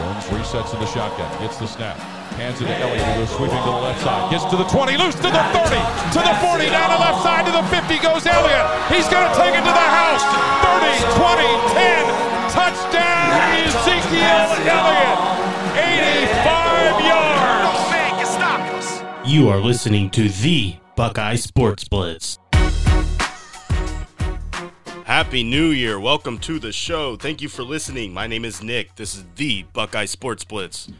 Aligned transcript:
Jones 0.00 0.24
resets 0.32 0.72
in 0.72 0.80
the 0.80 0.86
shotgun, 0.86 1.28
gets 1.44 1.58
the 1.58 1.66
snap, 1.66 1.98
hands 2.40 2.56
it 2.56 2.64
to 2.64 2.72
Elliott, 2.72 3.04
who 3.04 3.20
goes 3.20 3.28
sweeping 3.36 3.60
to 3.60 3.68
the 3.68 3.84
left 3.84 4.00
side, 4.00 4.32
gets 4.32 4.48
to 4.48 4.56
the 4.56 4.64
20, 4.64 4.96
loose 4.96 5.12
to 5.12 5.28
the 5.28 5.44
30, 5.52 5.76
to 6.16 6.24
the 6.24 6.32
40, 6.40 6.72
down 6.72 6.96
the 6.96 7.00
left 7.04 7.20
side 7.20 7.44
to 7.44 7.52
the 7.52 7.60
50 7.68 8.00
goes 8.00 8.24
Elliott. 8.24 8.64
He's 8.88 9.04
going 9.12 9.28
to 9.28 9.34
take 9.36 9.52
it 9.52 9.60
to 9.60 9.68
the 9.68 9.88
house. 9.92 10.24
30, 10.64 11.20
20, 11.20 11.52
10, 11.76 12.48
touchdown 12.48 13.60
Ezekiel 13.60 14.48
Elliott. 14.72 15.20
85 15.76 16.96
yards. 17.04 19.04
You 19.28 19.50
are 19.50 19.60
listening 19.60 20.08
to 20.16 20.30
the 20.30 20.76
Buckeye 20.96 21.36
Sports 21.36 21.84
Blitz. 21.84 22.38
Happy 25.20 25.42
New 25.42 25.66
Year. 25.66 26.00
Welcome 26.00 26.38
to 26.38 26.58
the 26.58 26.72
show. 26.72 27.14
Thank 27.14 27.42
you 27.42 27.50
for 27.50 27.62
listening. 27.62 28.14
My 28.14 28.26
name 28.26 28.42
is 28.42 28.62
Nick. 28.62 28.96
This 28.96 29.14
is 29.14 29.26
the 29.36 29.64
Buckeye 29.74 30.06
Sports 30.06 30.44
Blitz. 30.44 30.90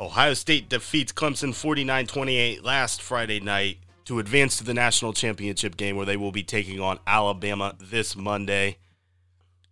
Ohio 0.00 0.34
State 0.34 0.68
defeats 0.68 1.12
Clemson 1.12 1.54
49 1.54 2.08
28 2.08 2.64
last 2.64 3.00
Friday 3.00 3.38
night 3.38 3.78
to 4.06 4.18
advance 4.18 4.56
to 4.56 4.64
the 4.64 4.74
national 4.74 5.12
championship 5.12 5.76
game 5.76 5.94
where 5.94 6.04
they 6.04 6.16
will 6.16 6.32
be 6.32 6.42
taking 6.42 6.80
on 6.80 6.98
Alabama 7.06 7.76
this 7.80 8.16
Monday. 8.16 8.78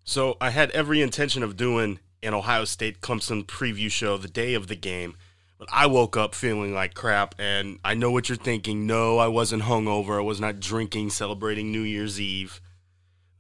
So, 0.05 0.37
I 0.41 0.51
had 0.51 0.71
every 0.71 1.03
intention 1.03 1.43
of 1.43 1.57
doing 1.57 1.99
an 2.23 2.35
Ohio 2.35 2.65
State 2.65 3.01
Clemson 3.01 3.45
preview 3.45 3.91
show 3.91 4.17
the 4.17 4.29
day 4.29 4.55
of 4.55 4.69
the 4.69 4.77
game, 4.77 5.17
but 5.59 5.69
I 5.73 5.87
woke 5.87 6.17
up 6.17 6.37
feeling 6.37 6.73
like 6.73 6.95
crap. 6.95 7.35
And 7.37 7.81
I 7.85 7.95
know 7.95 8.13
what 8.13 8.29
you're 8.29 8.39
thinking. 8.39 8.87
No, 8.87 9.19
I 9.19 9.27
wasn't 9.27 9.65
hungover. 9.65 10.19
I 10.19 10.23
was 10.23 10.41
not 10.41 10.61
drinking, 10.61 11.11
celebrating 11.11 11.73
New 11.73 11.83
Year's 11.83 12.21
Eve. 12.21 12.61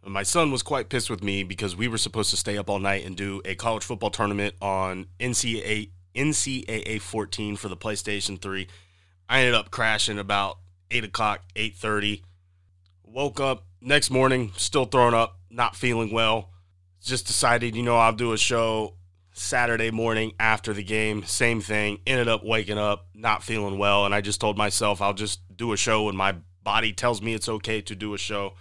My 0.04 0.24
son 0.24 0.50
was 0.50 0.62
quite 0.62 0.88
pissed 0.88 1.10
with 1.10 1.22
me 1.22 1.44
because 1.44 1.76
we 1.76 1.86
were 1.86 1.98
supposed 1.98 2.30
to 2.30 2.36
stay 2.36 2.58
up 2.58 2.68
all 2.68 2.80
night 2.80 3.06
and 3.06 3.16
do 3.16 3.40
a 3.44 3.54
college 3.54 3.84
football 3.84 4.10
tournament 4.10 4.54
on 4.60 5.06
NCAA 5.20 5.90
NCAA 6.14 7.00
14 7.00 7.56
for 7.56 7.68
the 7.68 7.76
PlayStation 7.76 8.40
3. 8.40 8.66
I 9.28 9.40
ended 9.40 9.54
up 9.54 9.70
crashing 9.70 10.18
about 10.18 10.58
8 10.90 11.04
o'clock, 11.04 11.42
8.30. 11.54 12.22
Woke 13.04 13.40
up 13.40 13.64
next 13.80 14.10
morning, 14.10 14.52
still 14.56 14.84
thrown 14.84 15.14
up, 15.14 15.38
not 15.50 15.76
feeling 15.76 16.12
well. 16.12 16.50
Just 17.00 17.26
decided, 17.26 17.74
you 17.74 17.82
know, 17.82 17.96
I'll 17.96 18.12
do 18.12 18.32
a 18.32 18.38
show 18.38 18.94
Saturday 19.32 19.90
morning 19.90 20.32
after 20.38 20.72
the 20.74 20.84
game. 20.84 21.24
Same 21.24 21.60
thing. 21.60 21.98
Ended 22.06 22.28
up 22.28 22.44
waking 22.44 22.78
up, 22.78 23.06
not 23.14 23.42
feeling 23.42 23.78
well. 23.78 24.04
And 24.04 24.14
I 24.14 24.20
just 24.20 24.40
told 24.40 24.58
myself 24.58 25.00
I'll 25.00 25.14
just 25.14 25.40
do 25.56 25.72
a 25.72 25.76
show 25.76 26.04
when 26.04 26.16
my 26.16 26.36
body 26.62 26.92
tells 26.92 27.22
me 27.22 27.34
it's 27.34 27.48
okay 27.48 27.80
to 27.80 27.94
do 27.94 28.14
a 28.14 28.18
show. 28.18 28.54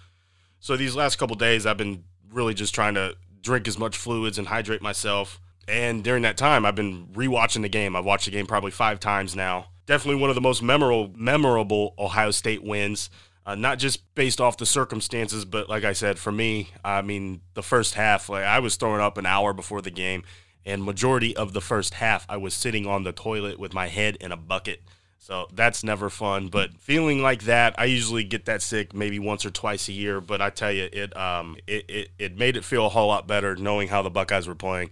So 0.61 0.77
these 0.77 0.95
last 0.95 1.15
couple 1.15 1.35
days, 1.35 1.65
I've 1.65 1.77
been 1.77 2.03
really 2.31 2.53
just 2.53 2.75
trying 2.75 2.93
to 2.93 3.15
drink 3.41 3.67
as 3.67 3.79
much 3.79 3.97
fluids 3.97 4.37
and 4.37 4.47
hydrate 4.47 4.81
myself. 4.81 5.41
And 5.67 6.03
during 6.03 6.21
that 6.21 6.37
time, 6.37 6.65
I've 6.67 6.75
been 6.75 7.07
rewatching 7.07 7.63
the 7.63 7.69
game. 7.69 7.95
I've 7.95 8.05
watched 8.05 8.25
the 8.25 8.31
game 8.31 8.45
probably 8.45 8.69
five 8.69 8.99
times 8.99 9.35
now. 9.35 9.69
Definitely 9.87 10.21
one 10.21 10.29
of 10.29 10.35
the 10.35 10.41
most 10.41 10.61
memorable, 10.61 11.11
memorable 11.15 11.95
Ohio 11.97 12.29
State 12.29 12.63
wins. 12.63 13.09
Uh, 13.43 13.55
not 13.55 13.79
just 13.79 14.13
based 14.13 14.39
off 14.39 14.57
the 14.57 14.67
circumstances, 14.67 15.45
but 15.45 15.67
like 15.67 15.83
I 15.83 15.93
said, 15.93 16.19
for 16.19 16.31
me, 16.31 16.69
I 16.85 17.01
mean, 17.01 17.41
the 17.55 17.63
first 17.63 17.95
half, 17.95 18.29
like 18.29 18.43
I 18.43 18.59
was 18.59 18.75
throwing 18.75 19.01
up 19.01 19.17
an 19.17 19.25
hour 19.25 19.53
before 19.53 19.81
the 19.81 19.89
game, 19.89 20.21
and 20.63 20.83
majority 20.83 21.35
of 21.35 21.53
the 21.53 21.61
first 21.61 21.95
half, 21.95 22.23
I 22.29 22.37
was 22.37 22.53
sitting 22.53 22.85
on 22.85 23.03
the 23.03 23.11
toilet 23.11 23.57
with 23.57 23.73
my 23.73 23.87
head 23.87 24.15
in 24.21 24.31
a 24.31 24.37
bucket. 24.37 24.83
So 25.21 25.47
that's 25.53 25.83
never 25.83 26.09
fun. 26.09 26.47
But 26.47 26.73
feeling 26.79 27.21
like 27.21 27.43
that, 27.43 27.75
I 27.77 27.85
usually 27.85 28.23
get 28.23 28.45
that 28.45 28.63
sick 28.63 28.95
maybe 28.95 29.19
once 29.19 29.45
or 29.45 29.51
twice 29.51 29.87
a 29.87 29.91
year. 29.91 30.19
But 30.19 30.41
I 30.41 30.49
tell 30.49 30.71
you, 30.71 30.89
it 30.91 31.15
um 31.15 31.57
it, 31.67 31.85
it, 31.87 32.09
it 32.17 32.37
made 32.37 32.57
it 32.57 32.65
feel 32.65 32.87
a 32.87 32.89
whole 32.89 33.07
lot 33.07 33.27
better 33.27 33.55
knowing 33.55 33.87
how 33.87 34.01
the 34.01 34.09
Buckeyes 34.09 34.47
were 34.47 34.55
playing. 34.55 34.89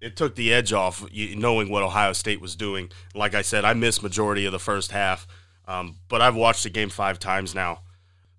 It 0.00 0.16
took 0.16 0.36
the 0.36 0.54
edge 0.54 0.72
off 0.72 1.04
knowing 1.12 1.68
what 1.68 1.82
Ohio 1.82 2.14
State 2.14 2.40
was 2.40 2.56
doing. 2.56 2.90
Like 3.14 3.34
I 3.34 3.42
said, 3.42 3.66
I 3.66 3.74
missed 3.74 4.02
majority 4.02 4.46
of 4.46 4.52
the 4.52 4.58
first 4.58 4.90
half, 4.90 5.26
um, 5.66 5.96
but 6.08 6.22
I've 6.22 6.36
watched 6.36 6.62
the 6.62 6.70
game 6.70 6.88
five 6.88 7.18
times 7.18 7.54
now. 7.54 7.80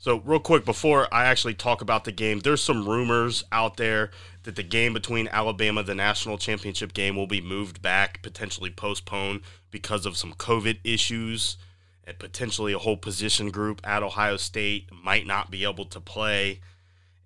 So 0.01 0.21
real 0.21 0.39
quick 0.39 0.63
before 0.63 1.13
I 1.13 1.25
actually 1.25 1.55
talk 1.55 1.81
about 1.81 2.05
the 2.05 2.13
game, 2.13 2.39
there's 2.39 2.63
some 2.63 2.87
rumors 2.87 3.43
out 3.51 3.75
there 3.75 4.11
that 4.43 4.55
the 4.55 4.63
game 4.63 4.93
between 4.93 5.27
Alabama, 5.27 5.83
the 5.83 5.93
national 5.93 6.37
championship 6.37 6.93
game, 6.93 7.17
will 7.17 7.27
be 7.27 7.41
moved 7.41 7.81
back, 7.81 8.23
potentially 8.23 8.69
postponed 8.69 9.41
because 9.71 10.05
of 10.05 10.15
some 10.15 10.33
COVID 10.33 10.79
issues, 10.85 11.57
and 12.05 12.17
potentially 12.17 12.71
a 12.71 12.79
whole 12.79 12.95
position 12.95 13.51
group 13.51 13.81
at 13.83 14.01
Ohio 14.01 14.37
State 14.37 14.89
might 15.03 15.27
not 15.27 15.51
be 15.51 15.65
able 15.65 15.85
to 15.87 15.99
play. 15.99 16.61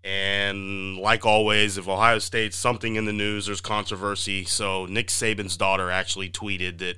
And 0.03 0.97
like 0.97 1.27
always, 1.27 1.77
if 1.77 1.87
Ohio 1.87 2.17
State's 2.17 2.57
something 2.57 2.95
in 2.95 3.05
the 3.05 3.13
news, 3.13 3.45
there's 3.45 3.61
controversy. 3.61 4.45
So 4.45 4.87
Nick 4.87 5.09
Saban's 5.09 5.57
daughter 5.57 5.91
actually 5.91 6.29
tweeted 6.29 6.79
that 6.79 6.97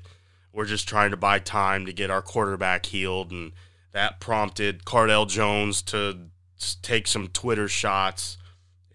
we're 0.54 0.64
just 0.64 0.88
trying 0.88 1.12
to 1.12 1.18
buy 1.18 1.40
time 1.40 1.86
to 1.86 1.92
get 1.92 2.10
our 2.10 2.22
quarterback 2.22 2.86
healed, 2.86 3.32
and 3.32 3.52
that 3.96 4.20
prompted 4.20 4.84
Cardale 4.84 5.26
Jones 5.26 5.82
to 5.84 6.28
take 6.82 7.08
some 7.08 7.30
Twitter 7.30 7.70
shots, 7.70 8.38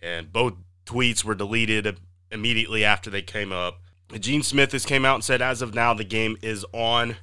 and 0.03 0.31
both 0.31 0.53
tweets 0.85 1.25
were 1.25 1.35
deleted 1.35 1.99
immediately 2.31 2.85
after 2.85 3.09
they 3.09 3.23
came 3.23 3.51
up. 3.51 3.81
Gene 4.19 4.43
Smith 4.43 4.73
has 4.73 4.85
came 4.85 5.07
out 5.07 5.15
and 5.15 5.25
said 5.25 5.41
as 5.41 5.63
of 5.63 5.75
now 5.75 5.95
the 5.95 6.05
game 6.05 6.37
is 6.43 6.67
on. 6.75 7.17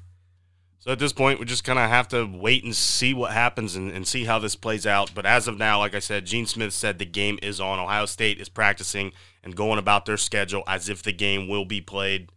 So 0.79 0.91
at 0.91 0.97
this 0.97 1.13
point, 1.13 1.39
we 1.39 1.45
just 1.45 1.63
kind 1.63 1.77
of 1.77 1.87
have 1.87 2.07
to 2.07 2.25
wait 2.25 2.63
and 2.63 2.75
see 2.75 3.13
what 3.13 3.31
happens 3.31 3.75
and, 3.75 3.91
and, 3.91 4.07
see 4.07 4.23
how 4.23 4.39
this 4.39 4.55
plays 4.55 4.87
out. 4.87 5.11
But 5.13 5.27
as 5.27 5.47
of 5.47 5.59
now, 5.59 5.77
like 5.77 5.93
I 5.93 5.99
said, 5.99 6.25
Gene 6.25 6.47
Smith 6.47 6.73
said 6.73 6.97
the 6.97 7.05
game 7.05 7.37
is 7.43 7.61
on. 7.61 7.77
Ohio 7.77 8.07
State 8.07 8.41
is 8.41 8.49
practicing 8.49 9.11
and 9.43 9.55
going 9.55 9.77
about 9.77 10.05
their 10.07 10.17
schedule 10.17 10.63
as 10.65 10.89
if 10.89 11.03
the 11.03 11.11
game 11.11 11.47
will 11.47 11.65
be 11.65 11.81
played. 11.81 12.31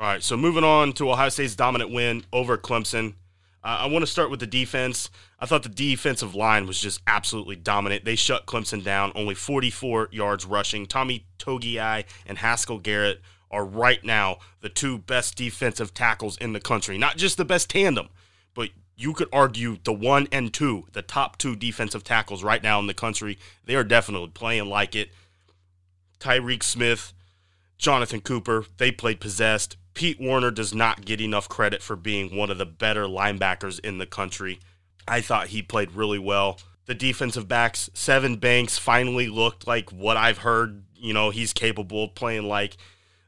All 0.00 0.06
right, 0.06 0.22
so 0.22 0.38
moving 0.38 0.64
on 0.64 0.94
to 0.94 1.10
Ohio 1.10 1.28
State's 1.28 1.54
dominant 1.54 1.90
win 1.90 2.24
over 2.32 2.56
Clemson. 2.56 3.14
I 3.64 3.86
want 3.86 4.02
to 4.02 4.10
start 4.10 4.30
with 4.30 4.40
the 4.40 4.46
defense. 4.46 5.08
I 5.40 5.46
thought 5.46 5.62
the 5.62 5.70
defensive 5.70 6.34
line 6.34 6.66
was 6.66 6.78
just 6.78 7.00
absolutely 7.06 7.56
dominant. 7.56 8.04
They 8.04 8.14
shut 8.14 8.44
Clemson 8.44 8.84
down, 8.84 9.10
only 9.14 9.34
44 9.34 10.10
yards 10.12 10.44
rushing. 10.44 10.84
Tommy 10.84 11.24
Togiai 11.38 12.04
and 12.26 12.38
Haskell 12.38 12.78
Garrett 12.78 13.22
are 13.50 13.64
right 13.64 14.04
now 14.04 14.36
the 14.60 14.68
two 14.68 14.98
best 14.98 15.36
defensive 15.36 15.94
tackles 15.94 16.36
in 16.36 16.52
the 16.52 16.60
country. 16.60 16.98
Not 16.98 17.16
just 17.16 17.38
the 17.38 17.44
best 17.44 17.70
tandem, 17.70 18.10
but 18.52 18.68
you 18.96 19.14
could 19.14 19.28
argue 19.32 19.78
the 19.82 19.94
one 19.94 20.28
and 20.30 20.52
two, 20.52 20.86
the 20.92 21.02
top 21.02 21.38
two 21.38 21.56
defensive 21.56 22.04
tackles 22.04 22.44
right 22.44 22.62
now 22.62 22.78
in 22.78 22.86
the 22.86 22.94
country. 22.94 23.38
They 23.64 23.76
are 23.76 23.84
definitely 23.84 24.28
playing 24.28 24.66
like 24.66 24.94
it. 24.94 25.10
Tyreke 26.20 26.62
Smith, 26.62 27.14
Jonathan 27.78 28.20
Cooper, 28.20 28.66
they 28.76 28.90
played 28.90 29.20
possessed. 29.20 29.76
Pete 29.94 30.20
Werner 30.20 30.50
does 30.50 30.74
not 30.74 31.04
get 31.04 31.20
enough 31.20 31.48
credit 31.48 31.82
for 31.82 31.96
being 31.96 32.36
one 32.36 32.50
of 32.50 32.58
the 32.58 32.66
better 32.66 33.04
linebackers 33.04 33.78
in 33.80 33.98
the 33.98 34.06
country. 34.06 34.58
I 35.06 35.20
thought 35.20 35.48
he 35.48 35.62
played 35.62 35.92
really 35.92 36.18
well. 36.18 36.58
The 36.86 36.94
defensive 36.94 37.48
backs, 37.48 37.88
Sevyn 37.94 38.40
Banks, 38.40 38.76
finally 38.76 39.28
looked 39.28 39.66
like 39.66 39.90
what 39.90 40.16
I've 40.16 40.38
heard, 40.38 40.82
you 40.96 41.14
know, 41.14 41.30
he's 41.30 41.52
capable 41.52 42.04
of 42.04 42.14
playing 42.14 42.44
like. 42.44 42.76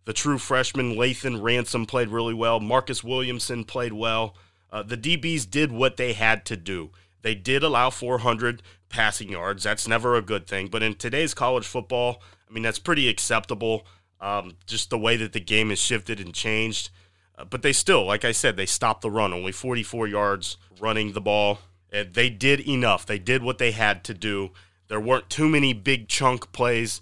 The 0.04 0.12
true 0.12 0.38
freshman, 0.38 0.94
Lathan 0.94 1.43
Ransom, 1.43 1.87
played 1.87 2.09
really 2.09 2.34
well. 2.34 2.60
Marcus 2.60 3.03
Williamson 3.03 3.65
played 3.65 3.93
well. 3.93 4.37
Uh, 4.71 4.83
the 4.83 4.97
DBs 4.97 5.48
did 5.48 5.72
what 5.72 5.97
they 5.97 6.12
had 6.12 6.44
to 6.47 6.56
do. 6.56 6.91
They 7.22 7.34
did 7.34 7.62
allow 7.62 7.91
400 7.91 8.62
passing 8.88 9.31
yards. 9.31 9.65
That's 9.65 9.88
never 9.88 10.15
a 10.15 10.22
good 10.22 10.47
thing. 10.47 10.69
But 10.69 10.83
in 10.83 10.94
today's 10.94 11.34
college 11.34 11.66
football, 11.66 12.22
I 12.48 12.53
mean, 12.53 12.62
that's 12.62 12.78
pretty 12.78 13.09
acceptable 13.09 13.87
um, 14.21 14.56
just 14.66 14.91
the 14.91 14.99
way 14.99 15.16
that 15.16 15.32
the 15.32 15.41
game 15.41 15.71
has 15.71 15.78
shifted 15.78 16.21
and 16.21 16.34
changed. 16.34 16.91
Uh, 17.38 17.44
but 17.44 17.62
they 17.62 17.72
still, 17.72 18.04
like 18.04 18.25
I 18.25 18.32
said, 18.32 18.56
they 18.56 18.66
stopped 18.66 19.03
the 19.03 19.10
run, 19.10 19.32
only 19.32 19.53
44 19.53 20.09
yards 20.09 20.56
running 20.81 21.12
the 21.12 21.21
ball. 21.21 21.59
And 21.93 22.15
they 22.15 22.31
did 22.31 22.60
enough. 22.60 23.06
They 23.06 23.19
did 23.19 23.43
what 23.43 23.59
they 23.59 23.71
had 23.72 24.04
to 24.04 24.15
do. 24.15 24.50
There 24.88 25.00
weren't 25.00 25.31
too 25.31 25.49
many 25.49 25.72
big 25.72 26.09
chunk 26.09 26.53
plays 26.53 27.00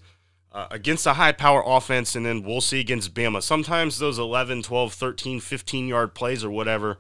uh, 0.53 0.69
against 0.71 1.07
a 1.07 1.15
high 1.15 1.33
power 1.33 1.63
offense, 1.67 2.15
and 2.15 2.25
then 2.25 2.43
we'll 2.43 2.61
see 2.61 2.81
against 2.81 3.15
Bama. 3.15 3.43
Sometimes 3.43 3.99
those 3.99 4.19
11, 4.19 4.63
12, 4.63 4.95
13, 4.95 5.41
15 5.41 5.89
yard 5.89 6.15
plays 6.15 6.45
or 6.45 6.51
whatever 6.51 6.99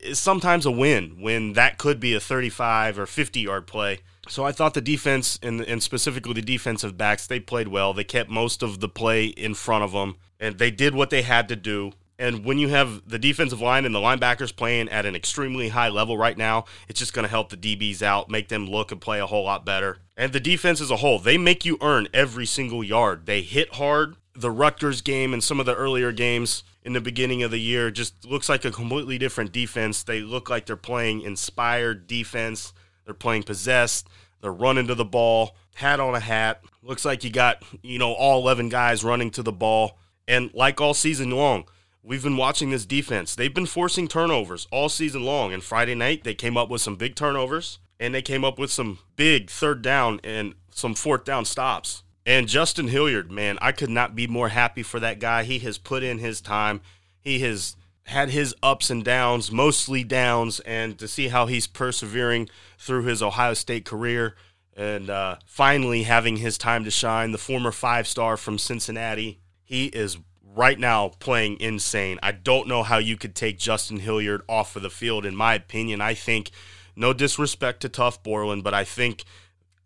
is 0.00 0.18
sometimes 0.18 0.66
a 0.66 0.70
win 0.70 1.20
when 1.20 1.52
that 1.52 1.78
could 1.78 2.00
be 2.00 2.14
a 2.14 2.20
35 2.20 2.98
or 2.98 3.06
50 3.06 3.40
yard 3.40 3.66
play. 3.66 4.00
So 4.30 4.44
I 4.44 4.52
thought 4.52 4.74
the 4.74 4.80
defense 4.80 5.40
and, 5.42 5.60
and 5.60 5.82
specifically 5.82 6.34
the 6.34 6.42
defensive 6.42 6.96
backs 6.96 7.26
they 7.26 7.40
played 7.40 7.66
well. 7.66 7.92
They 7.92 8.04
kept 8.04 8.30
most 8.30 8.62
of 8.62 8.78
the 8.78 8.88
play 8.88 9.26
in 9.26 9.54
front 9.54 9.82
of 9.82 9.90
them, 9.90 10.16
and 10.38 10.56
they 10.56 10.70
did 10.70 10.94
what 10.94 11.10
they 11.10 11.22
had 11.22 11.48
to 11.48 11.56
do. 11.56 11.92
And 12.16 12.44
when 12.44 12.56
you 12.56 12.68
have 12.68 13.08
the 13.08 13.18
defensive 13.18 13.60
line 13.60 13.84
and 13.84 13.94
the 13.94 13.98
linebackers 13.98 14.54
playing 14.54 14.88
at 14.90 15.04
an 15.04 15.16
extremely 15.16 15.70
high 15.70 15.88
level 15.88 16.16
right 16.16 16.38
now, 16.38 16.66
it's 16.86 17.00
just 17.00 17.12
going 17.12 17.24
to 17.24 17.30
help 17.30 17.48
the 17.48 17.56
DBs 17.56 18.02
out, 18.02 18.30
make 18.30 18.48
them 18.48 18.68
look 18.68 18.92
and 18.92 19.00
play 19.00 19.18
a 19.18 19.26
whole 19.26 19.44
lot 19.44 19.64
better. 19.64 19.96
And 20.16 20.32
the 20.32 20.38
defense 20.38 20.80
as 20.80 20.92
a 20.92 20.96
whole, 20.96 21.18
they 21.18 21.36
make 21.36 21.64
you 21.64 21.76
earn 21.80 22.06
every 22.14 22.46
single 22.46 22.84
yard. 22.84 23.26
They 23.26 23.42
hit 23.42 23.74
hard. 23.74 24.14
The 24.34 24.50
Rutgers 24.50 25.00
game 25.00 25.32
and 25.32 25.42
some 25.42 25.58
of 25.58 25.66
the 25.66 25.74
earlier 25.74 26.12
games 26.12 26.62
in 26.84 26.92
the 26.92 27.00
beginning 27.00 27.42
of 27.42 27.50
the 27.50 27.58
year 27.58 27.90
just 27.90 28.24
looks 28.24 28.48
like 28.48 28.64
a 28.64 28.70
completely 28.70 29.18
different 29.18 29.50
defense. 29.50 30.04
They 30.04 30.20
look 30.20 30.48
like 30.48 30.66
they're 30.66 30.76
playing 30.76 31.22
inspired 31.22 32.06
defense. 32.06 32.72
They're 33.10 33.14
playing 33.14 33.42
possessed. 33.42 34.08
They're 34.40 34.52
running 34.52 34.86
to 34.86 34.94
the 34.94 35.04
ball, 35.04 35.56
hat 35.74 35.98
on 35.98 36.14
a 36.14 36.20
hat. 36.20 36.62
Looks 36.80 37.04
like 37.04 37.24
you 37.24 37.30
got, 37.30 37.60
you 37.82 37.98
know, 37.98 38.12
all 38.12 38.40
11 38.40 38.68
guys 38.68 39.02
running 39.02 39.32
to 39.32 39.42
the 39.42 39.50
ball. 39.50 39.98
And 40.28 40.54
like 40.54 40.80
all 40.80 40.94
season 40.94 41.32
long, 41.32 41.64
we've 42.04 42.22
been 42.22 42.36
watching 42.36 42.70
this 42.70 42.86
defense. 42.86 43.34
They've 43.34 43.52
been 43.52 43.66
forcing 43.66 44.06
turnovers 44.06 44.68
all 44.70 44.88
season 44.88 45.24
long. 45.24 45.52
And 45.52 45.60
Friday 45.60 45.96
night, 45.96 46.22
they 46.22 46.34
came 46.34 46.56
up 46.56 46.70
with 46.70 46.82
some 46.82 46.94
big 46.94 47.16
turnovers 47.16 47.80
and 47.98 48.14
they 48.14 48.22
came 48.22 48.44
up 48.44 48.60
with 48.60 48.70
some 48.70 49.00
big 49.16 49.50
third 49.50 49.82
down 49.82 50.20
and 50.22 50.54
some 50.70 50.94
fourth 50.94 51.24
down 51.24 51.44
stops. 51.44 52.04
And 52.24 52.46
Justin 52.46 52.86
Hilliard, 52.86 53.32
man, 53.32 53.58
I 53.60 53.72
could 53.72 53.90
not 53.90 54.14
be 54.14 54.28
more 54.28 54.50
happy 54.50 54.84
for 54.84 55.00
that 55.00 55.18
guy. 55.18 55.42
He 55.42 55.58
has 55.58 55.78
put 55.78 56.04
in 56.04 56.18
his 56.18 56.40
time. 56.40 56.80
He 57.20 57.40
has 57.40 57.74
had 58.04 58.30
his 58.30 58.54
ups 58.62 58.90
and 58.90 59.04
downs, 59.04 59.52
mostly 59.52 60.02
downs, 60.04 60.60
and 60.60 60.98
to 60.98 61.06
see 61.06 61.28
how 61.28 61.46
he's 61.46 61.66
persevering 61.66 62.48
through 62.78 63.04
his 63.04 63.22
Ohio 63.22 63.54
State 63.54 63.84
career 63.84 64.34
and 64.76 65.10
uh, 65.10 65.36
finally 65.44 66.04
having 66.04 66.36
his 66.36 66.56
time 66.56 66.84
to 66.84 66.90
shine. 66.90 67.32
The 67.32 67.38
former 67.38 67.72
five 67.72 68.08
star 68.08 68.36
from 68.36 68.58
Cincinnati, 68.58 69.40
he 69.62 69.86
is 69.86 70.18
right 70.42 70.78
now 70.78 71.08
playing 71.18 71.60
insane. 71.60 72.18
I 72.22 72.32
don't 72.32 72.66
know 72.66 72.82
how 72.82 72.98
you 72.98 73.16
could 73.16 73.34
take 73.34 73.58
Justin 73.58 73.98
Hilliard 73.98 74.42
off 74.48 74.76
of 74.76 74.82
the 74.82 74.90
field. 74.90 75.24
In 75.24 75.36
my 75.36 75.54
opinion, 75.54 76.00
I 76.00 76.14
think, 76.14 76.50
no 76.96 77.12
disrespect 77.12 77.80
to 77.82 77.88
Tuf 77.88 78.22
Borland, 78.22 78.64
but 78.64 78.74
I 78.74 78.84
think, 78.84 79.24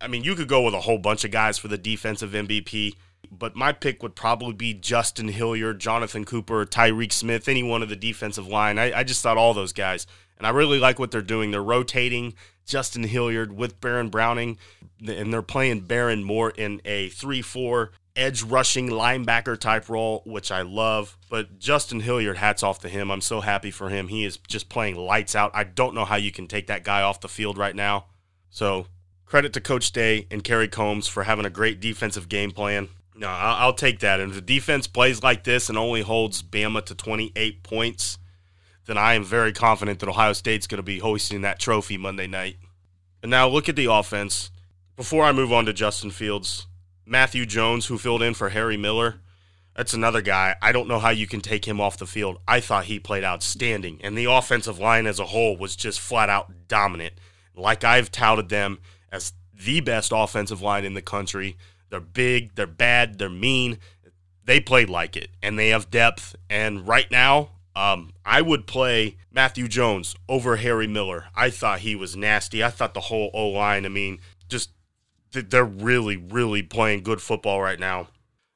I 0.01 0.07
mean, 0.07 0.23
you 0.23 0.35
could 0.35 0.47
go 0.47 0.61
with 0.61 0.73
a 0.73 0.81
whole 0.81 0.97
bunch 0.97 1.23
of 1.23 1.31
guys 1.31 1.57
for 1.57 1.67
the 1.67 1.77
defensive 1.77 2.31
MVP 2.31 2.95
but 3.31 3.55
my 3.55 3.71
pick 3.71 4.01
would 4.03 4.15
probably 4.15 4.53
be 4.53 4.73
Justin 4.73 5.29
Hilliard, 5.29 5.79
Jonathan 5.79 6.25
Cooper, 6.25 6.65
Tyreke 6.65 7.13
Smith, 7.13 7.47
any 7.47 7.63
one 7.63 7.83
of 7.83 7.89
the 7.89 7.95
defensive 7.95 8.47
line. 8.47 8.79
I, 8.79 8.99
I, 8.99 9.03
just 9.03 9.21
thought 9.21 9.37
all 9.37 9.53
those 9.53 9.73
guys. 9.73 10.07
And 10.37 10.45
I 10.45 10.49
really 10.49 10.79
like 10.79 10.99
what 10.99 11.11
they're 11.11 11.21
doing. 11.21 11.51
They're 11.51 11.63
rotating 11.63 12.33
Justin 12.65 13.03
Hilliard 13.03 13.55
with 13.55 13.79
Baron 13.79 14.09
Browning, 14.09 14.57
and 15.05 15.31
they're 15.31 15.41
playing 15.41 15.81
Baron 15.81 16.23
more 16.23 16.49
in 16.51 16.81
a 16.83 17.09
3 17.09 17.41
4 17.41 17.91
edge 18.15 18.43
rushing 18.43 18.89
linebacker 18.89 19.59
type 19.59 19.89
role, 19.89 20.21
which 20.25 20.51
I 20.51 20.61
love. 20.61 21.17
But 21.29 21.59
Justin 21.59 21.99
Hilliard, 21.99 22.37
hats 22.37 22.63
off 22.63 22.79
to 22.79 22.89
him. 22.89 23.11
I'm 23.11 23.21
so 23.21 23.41
happy 23.41 23.71
for 23.71 23.89
him. 23.89 24.07
He 24.07 24.23
is 24.23 24.37
just 24.47 24.69
playing 24.69 24.95
lights 24.95 25.35
out. 25.35 25.51
I 25.53 25.63
don't 25.63 25.95
know 25.95 26.05
how 26.05 26.15
you 26.15 26.31
can 26.31 26.47
take 26.47 26.67
that 26.67 26.83
guy 26.83 27.01
off 27.01 27.21
the 27.21 27.27
field 27.27 27.57
right 27.57 27.75
now. 27.75 28.05
So 28.49 28.87
credit 29.25 29.53
to 29.53 29.61
Coach 29.61 29.91
Day 29.91 30.27
and 30.31 30.43
Kerry 30.43 30.67
Coombs 30.67 31.07
for 31.07 31.23
having 31.23 31.45
a 31.45 31.49
great 31.49 31.79
defensive 31.79 32.29
game 32.29 32.51
plan. 32.51 32.89
No, 33.17 33.29
I'll, 33.29 33.73
take 33.73 33.99
that. 33.99 34.19
And 34.19 34.31
if 34.31 34.35
the 34.35 34.41
defense 34.41 34.87
plays 34.87 35.23
like 35.23 35.45
this 35.45 35.69
and 35.69 35.77
only 35.77 36.01
holds 36.01 36.43
Bama 36.43 36.85
to 36.85 36.95
28 36.95 37.63
points, 37.63 38.17
then 38.85 38.97
I 38.97 39.13
am 39.13 39.23
very 39.23 39.53
confident 39.53 39.99
that 39.99 40.09
Ohio 40.09 40.33
State's 40.33 40.67
going 40.67 40.79
to 40.79 40.83
be 40.83 40.99
hoisting 40.99 41.41
that 41.41 41.59
trophy 41.59 41.97
Monday 41.97 42.27
night. 42.27 42.57
And 43.23 43.31
now 43.31 43.47
look 43.47 43.69
at 43.69 43.77
the 43.77 43.91
offense. 43.91 44.51
Before 44.97 45.23
I 45.23 45.31
move 45.31 45.53
on 45.53 45.65
to 45.65 45.73
Justin 45.73 46.11
Fields, 46.11 46.67
Matthew 47.05 47.45
Jones, 47.45 47.87
who 47.87 47.97
filled 47.97 48.21
in 48.21 48.33
for 48.33 48.49
Harry 48.49 48.77
Miller, 48.77 49.21
that's 49.75 49.93
another 49.93 50.21
guy. 50.21 50.55
I 50.61 50.71
don't 50.71 50.87
know 50.87 50.99
how 50.99 51.09
you 51.09 51.27
can 51.27 51.41
take 51.41 51.65
him 51.65 51.81
off 51.81 51.97
the 51.97 52.05
field. 52.05 52.39
I 52.47 52.59
thought 52.61 52.85
he 52.85 52.99
played 52.99 53.23
outstanding, 53.23 53.99
and 54.03 54.17
the 54.17 54.25
offensive 54.25 54.79
line 54.79 55.05
as 55.05 55.19
a 55.19 55.25
whole 55.25 55.57
was 55.57 55.75
just 55.75 55.99
flat 55.99 56.29
out 56.29 56.67
dominant. 56.67 57.15
Like 57.55 57.83
I've 57.83 58.11
touted 58.11 58.49
them 58.49 58.79
as 59.11 59.33
the 59.53 59.81
best 59.81 60.11
offensive 60.15 60.61
line 60.61 60.85
in 60.85 60.93
the 60.93 61.01
country. 61.01 61.57
They're 61.95 62.01
big, 62.01 62.55
they're 62.55 62.67
bad, 62.67 63.19
they're 63.19 63.29
mean. 63.29 63.77
They 64.43 64.59
played 64.59 64.89
like 64.89 65.15
it, 65.15 65.29
and 65.41 65.57
they 65.57 65.69
have 65.69 65.89
depth. 65.89 66.35
And 66.49 66.85
right 66.85 67.09
now, 67.09 67.51
um, 67.73 68.11
I 68.25 68.41
would 68.41 68.67
play 68.67 69.15
Matthew 69.31 69.69
Jones 69.69 70.13
over 70.27 70.57
Harry 70.57 70.87
Miller. 70.87 71.27
I 71.33 71.49
thought 71.49 71.79
he 71.79 71.95
was 71.95 72.17
nasty. 72.17 72.61
I 72.61 72.69
thought 72.69 72.93
the 72.93 72.99
whole 72.99 73.31
O 73.33 73.47
line, 73.47 73.85
I 73.85 73.87
mean, 73.87 74.19
just 74.49 74.71
they're 75.31 75.63
really, 75.63 76.17
really 76.17 76.61
playing 76.61 77.03
good 77.03 77.21
football 77.21 77.61
right 77.61 77.79
now. 77.79 78.09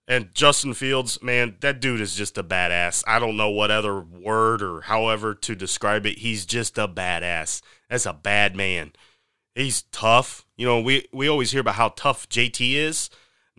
And 0.05 0.35
Justin 0.35 0.73
Fields, 0.73 1.23
man, 1.23 1.55
that 1.61 1.79
dude 1.79 2.01
is 2.01 2.15
just 2.15 2.37
a 2.37 2.43
badass. 2.43 3.05
I 3.07 3.19
don't 3.19 3.37
know 3.37 3.49
what 3.49 3.71
other 3.71 4.01
word 4.01 4.61
or 4.61 4.81
however 4.81 5.33
to 5.33 5.55
describe 5.55 6.05
it. 6.05 6.17
He's 6.17 6.45
just 6.45 6.77
a 6.77 6.89
badass. 6.89 7.61
That's 7.89 8.05
a 8.05 8.11
bad 8.11 8.53
man. 8.53 8.91
He's 9.55 9.83
tough. 9.93 10.45
You 10.57 10.65
know, 10.65 10.81
we, 10.81 11.07
we 11.13 11.29
always 11.29 11.51
hear 11.51 11.61
about 11.61 11.75
how 11.75 11.89
tough 11.95 12.27
JT 12.27 12.73
is. 12.73 13.09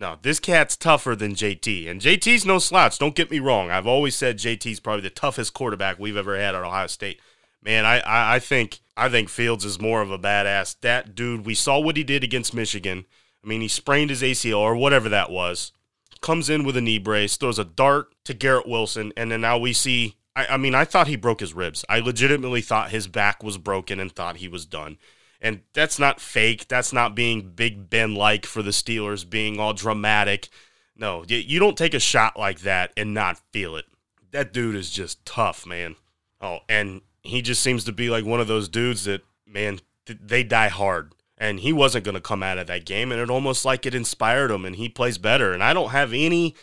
No, 0.01 0.17
this 0.23 0.41
cat's 0.41 0.79
tougher 0.79 1.15
than 1.15 1.35
JT. 1.35 1.87
And 1.87 2.01
JT's 2.01 2.47
no 2.47 2.59
slouch. 2.59 2.99
Don't 2.99 3.15
get 3.15 3.31
me 3.31 3.39
wrong. 3.39 3.71
I've 3.71 3.87
always 3.87 4.17
said 4.17 4.39
JT's 4.39 4.81
probably 4.81 5.03
the 5.03 5.11
toughest 5.11 5.53
quarterback 5.53 5.99
we've 5.99 6.17
ever 6.17 6.39
had 6.39 6.55
at 6.55 6.65
Ohio 6.65 6.87
State. 6.87 7.21
Man, 7.63 7.85
I, 7.85 8.01
I, 8.01 8.37
I 8.37 8.39
think 8.39 8.81
I 8.97 9.11
think 9.11 9.29
Fields 9.29 9.67
is 9.67 9.79
more 9.79 10.01
of 10.01 10.11
a 10.11 10.19
badass. 10.19 10.81
That 10.81 11.15
dude, 11.15 11.45
we 11.45 11.55
saw 11.55 11.79
what 11.79 11.99
he 11.99 12.03
did 12.03 12.25
against 12.25 12.55
Michigan. 12.55 13.05
I 13.45 13.47
mean, 13.47 13.61
he 13.61 13.69
sprained 13.69 14.09
his 14.09 14.23
ACL 14.23 14.59
or 14.59 14.75
whatever 14.75 15.11
that 15.11 15.31
was. 15.31 15.73
Comes 16.23 16.49
in 16.49 16.65
with 16.65 16.79
a 16.79 16.81
knee 16.81 16.99
brace, 16.99 17.37
throws 17.37 17.59
a 17.59 17.65
dart 17.65 18.15
to 18.25 18.33
Garrett 18.33 18.67
Wilson, 18.67 19.13
and 19.19 19.31
then 19.31 19.43
now 19.43 19.59
we 19.59 19.75
see 19.75 20.17
I, 20.35 20.47
I 20.47 20.57
mean, 20.57 20.75
I 20.75 20.87
thought 20.87 21.09
he 21.09 21.17
broke 21.17 21.41
his 21.41 21.53
ribs. 21.53 21.85
I 21.89 21.99
legitimately 21.99 22.63
thought 22.63 22.91
his 22.91 23.07
back 23.07 23.43
was 23.43 23.59
broken 23.59 24.01
and 24.01 24.11
thought 24.11 24.37
he 24.39 24.49
was 24.49 24.65
done. 24.65 24.97
And 25.41 25.63
that's 25.73 25.99
not 25.99 26.21
fake. 26.21 26.69
That's 26.69 26.93
not 26.93 27.15
being 27.15 27.51
Big 27.51 27.89
Ben 27.89 28.15
like 28.15 28.45
for 28.45 28.63
the 28.63 28.71
Steelers, 28.71 29.29
being 29.29 29.59
all 29.59 29.73
dramatic. 29.73 30.49
No, 30.97 31.25
you 31.27 31.59
don't 31.59 31.79
take 31.79 31.95
a 31.95 32.01
shot 32.01 32.39
like 32.39 32.61
that 32.61 32.93
and 32.97 33.15
not 33.15 33.41
feel 33.53 33.77
it. 33.77 33.87
That 34.33 34.53
dude 34.53 34.77
is 34.77 34.91
just 34.91 35.25
tough, 35.25 35.67
man. 35.67 35.97
Oh, 36.41 36.59
and 36.69 37.01
he 37.23 37.41
just 37.43 37.63
seems 37.63 37.85
to 37.85 37.93
be 37.93 38.11
like 38.11 38.25
one 38.25 38.41
of 38.41 38.49
those 38.49 38.69
dudes 38.69 39.05
that, 39.05 39.23
man, 39.47 39.81
they 40.07 40.43
die 40.43 40.69
hard. 40.69 41.15
And 41.39 41.61
he 41.61 41.73
wasn't 41.73 42.05
going 42.05 42.17
to 42.17 42.21
come 42.21 42.43
out 42.43 42.59
of 42.59 42.67
that 42.67 42.85
game, 42.85 43.11
and 43.11 43.19
it 43.19 43.31
almost 43.31 43.65
like 43.65 43.87
it 43.87 43.95
inspired 43.95 44.51
him, 44.51 44.67
and 44.67 44.77
he 44.77 44.91
plays 44.91 45.17
better. 45.17 45.55
And 45.55 45.65
I 45.65 45.73
don't 45.73 45.89
have 45.89 46.13
any 46.13 46.55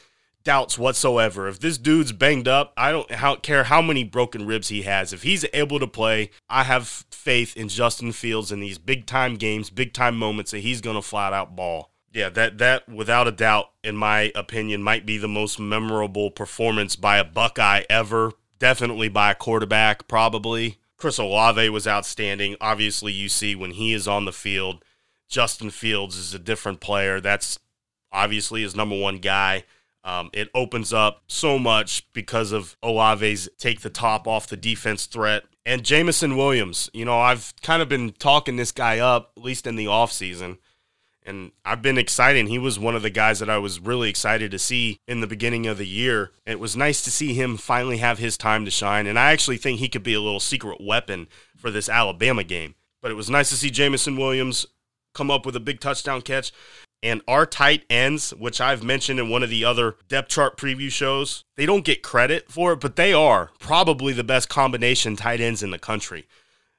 doubts 0.48 0.80
whatsoever. 0.80 1.50
If 1.50 1.60
this 1.60 1.78
dude's 1.78 2.14
banged 2.14 2.48
up, 2.48 2.72
I 2.78 2.94
don't 2.94 3.44
care 3.44 3.66
how 3.66 3.82
many 3.82 4.06
broken 4.06 4.48
ribs 4.48 4.70
he 4.70 4.84
has. 4.84 5.12
If 5.12 5.24
he's 5.24 5.46
able 5.52 5.78
to 5.78 5.88
play, 5.88 6.30
I 6.50 6.64
have 6.64 6.88
faith 7.12 7.58
in 7.58 7.68
Justin 7.68 8.14
Fields 8.14 8.50
in 8.50 8.62
these 8.62 8.78
big 8.78 9.06
time 9.06 9.36
games, 9.36 9.70
big 9.70 9.92
time 9.92 10.18
moments 10.18 10.52
that 10.52 10.60
he's 10.60 10.80
going 10.80 10.96
to 10.96 11.02
flat 11.02 11.34
out 11.34 11.58
ball. 11.58 11.92
Yeah, 12.14 12.30
that 12.30 12.60
that 12.60 12.88
without 12.88 13.28
a 13.28 13.32
doubt, 13.34 13.72
in 13.84 13.98
my 13.98 14.32
opinion, 14.36 14.82
might 14.82 15.06
be 15.06 15.18
the 15.18 15.28
most 15.28 15.60
memorable 15.60 16.32
performance 16.32 16.96
by 16.96 17.18
a 17.18 17.26
Buckeye 17.26 17.84
ever. 17.90 18.32
Definitely 18.58 19.10
by 19.10 19.32
a 19.32 19.36
quarterback, 19.36 20.08
probably. 20.08 20.78
Chris 20.96 21.18
Olave 21.18 21.68
was 21.70 21.86
outstanding. 21.86 22.56
Obviously, 22.62 23.12
you 23.12 23.28
see 23.28 23.54
when 23.54 23.72
he 23.72 23.92
is 23.92 24.08
on 24.08 24.24
the 24.24 24.32
field, 24.32 24.86
Justin 25.28 25.72
Fields 25.72 26.16
is 26.16 26.34
a 26.34 26.40
different 26.40 26.80
player. 26.80 27.20
That's 27.20 27.60
obviously 28.14 28.62
his 28.62 28.78
number 28.78 28.98
one 28.98 29.18
guy. 29.18 29.66
Um, 30.08 30.30
it 30.32 30.50
opens 30.56 30.94
up 30.94 31.24
so 31.28 31.60
much 31.60 32.08
because 32.14 32.54
of 32.54 32.78
Olave's 32.82 33.50
take 33.58 33.82
the 33.82 33.90
top 33.90 34.26
off 34.26 34.48
the 34.48 34.56
defense 34.56 35.06
threat. 35.06 35.44
And 35.66 35.84
Jameson 35.84 36.38
Williams, 36.38 36.90
you 36.94 37.04
know, 37.04 37.20
I've 37.20 37.54
kind 37.62 37.82
of 37.82 37.90
been 37.90 38.14
talking 38.14 38.56
this 38.56 38.72
guy 38.72 39.00
up, 39.00 39.34
at 39.36 39.44
least 39.44 39.68
in 39.68 39.76
the 39.76 39.88
offseason. 39.88 40.60
And 41.24 41.52
I've 41.66 41.82
been 41.82 41.98
excited. 41.98 42.48
He 42.48 42.58
was 42.58 42.80
one 42.80 42.96
of 42.96 43.02
the 43.02 43.10
guys 43.10 43.40
that 43.40 43.50
I 43.50 43.58
was 43.58 43.82
really 43.82 44.10
excited 44.10 44.50
to 44.52 44.60
see 44.60 45.02
in 45.10 45.20
the 45.20 45.28
beginning 45.28 45.68
of 45.68 45.78
the 45.78 45.86
year. 45.86 46.32
It 46.46 46.58
was 46.58 46.78
nice 46.78 47.02
to 47.02 47.12
see 47.12 47.34
him 47.34 47.58
finally 47.58 47.98
have 47.98 48.18
his 48.18 48.38
time 48.38 48.64
to 48.64 48.72
shine. 48.72 49.08
And 49.08 49.20
I 49.20 49.34
actually 49.34 49.58
think 49.58 49.80
he 49.80 49.90
could 49.90 50.04
be 50.04 50.14
a 50.14 50.22
little 50.22 50.40
secret 50.40 50.80
weapon 50.80 51.28
for 51.58 51.70
this 51.70 51.90
Alabama 51.90 52.46
game. 52.46 52.76
But 53.02 53.12
it 53.12 53.16
was 53.16 53.30
nice 53.30 53.50
to 53.50 53.58
see 53.58 53.70
Jameson 53.70 54.16
Williams 54.16 54.66
come 55.14 55.30
up 55.30 55.46
with 55.46 55.58
a 55.58 55.60
big 55.60 55.82
touchdown 55.82 56.22
catch. 56.22 56.54
And 57.04 57.22
our 57.28 57.46
tight 57.46 57.84
ends, 57.90 58.32
which 58.32 58.60
I've 58.60 58.84
mentioned 58.84 59.20
in 59.20 59.30
one 59.30 59.44
of 59.44 59.50
the 59.50 59.64
other 59.64 59.98
depth 60.08 60.30
chart 60.30 60.58
preview 60.58 60.92
shows, 60.92 61.44
they 61.56 61.66
don't 61.66 61.86
get 61.86 62.02
credit 62.02 62.52
for 62.52 62.74
it, 62.74 62.80
but 62.80 62.96
they 62.96 63.14
are 63.14 63.52
probably 63.60 64.14
the 64.14 64.24
best 64.24 64.50
combination 64.50 65.16
tight 65.16 65.40
ends 65.40 65.62
in 65.62 65.70
the 65.70 65.80
country. 65.80 66.28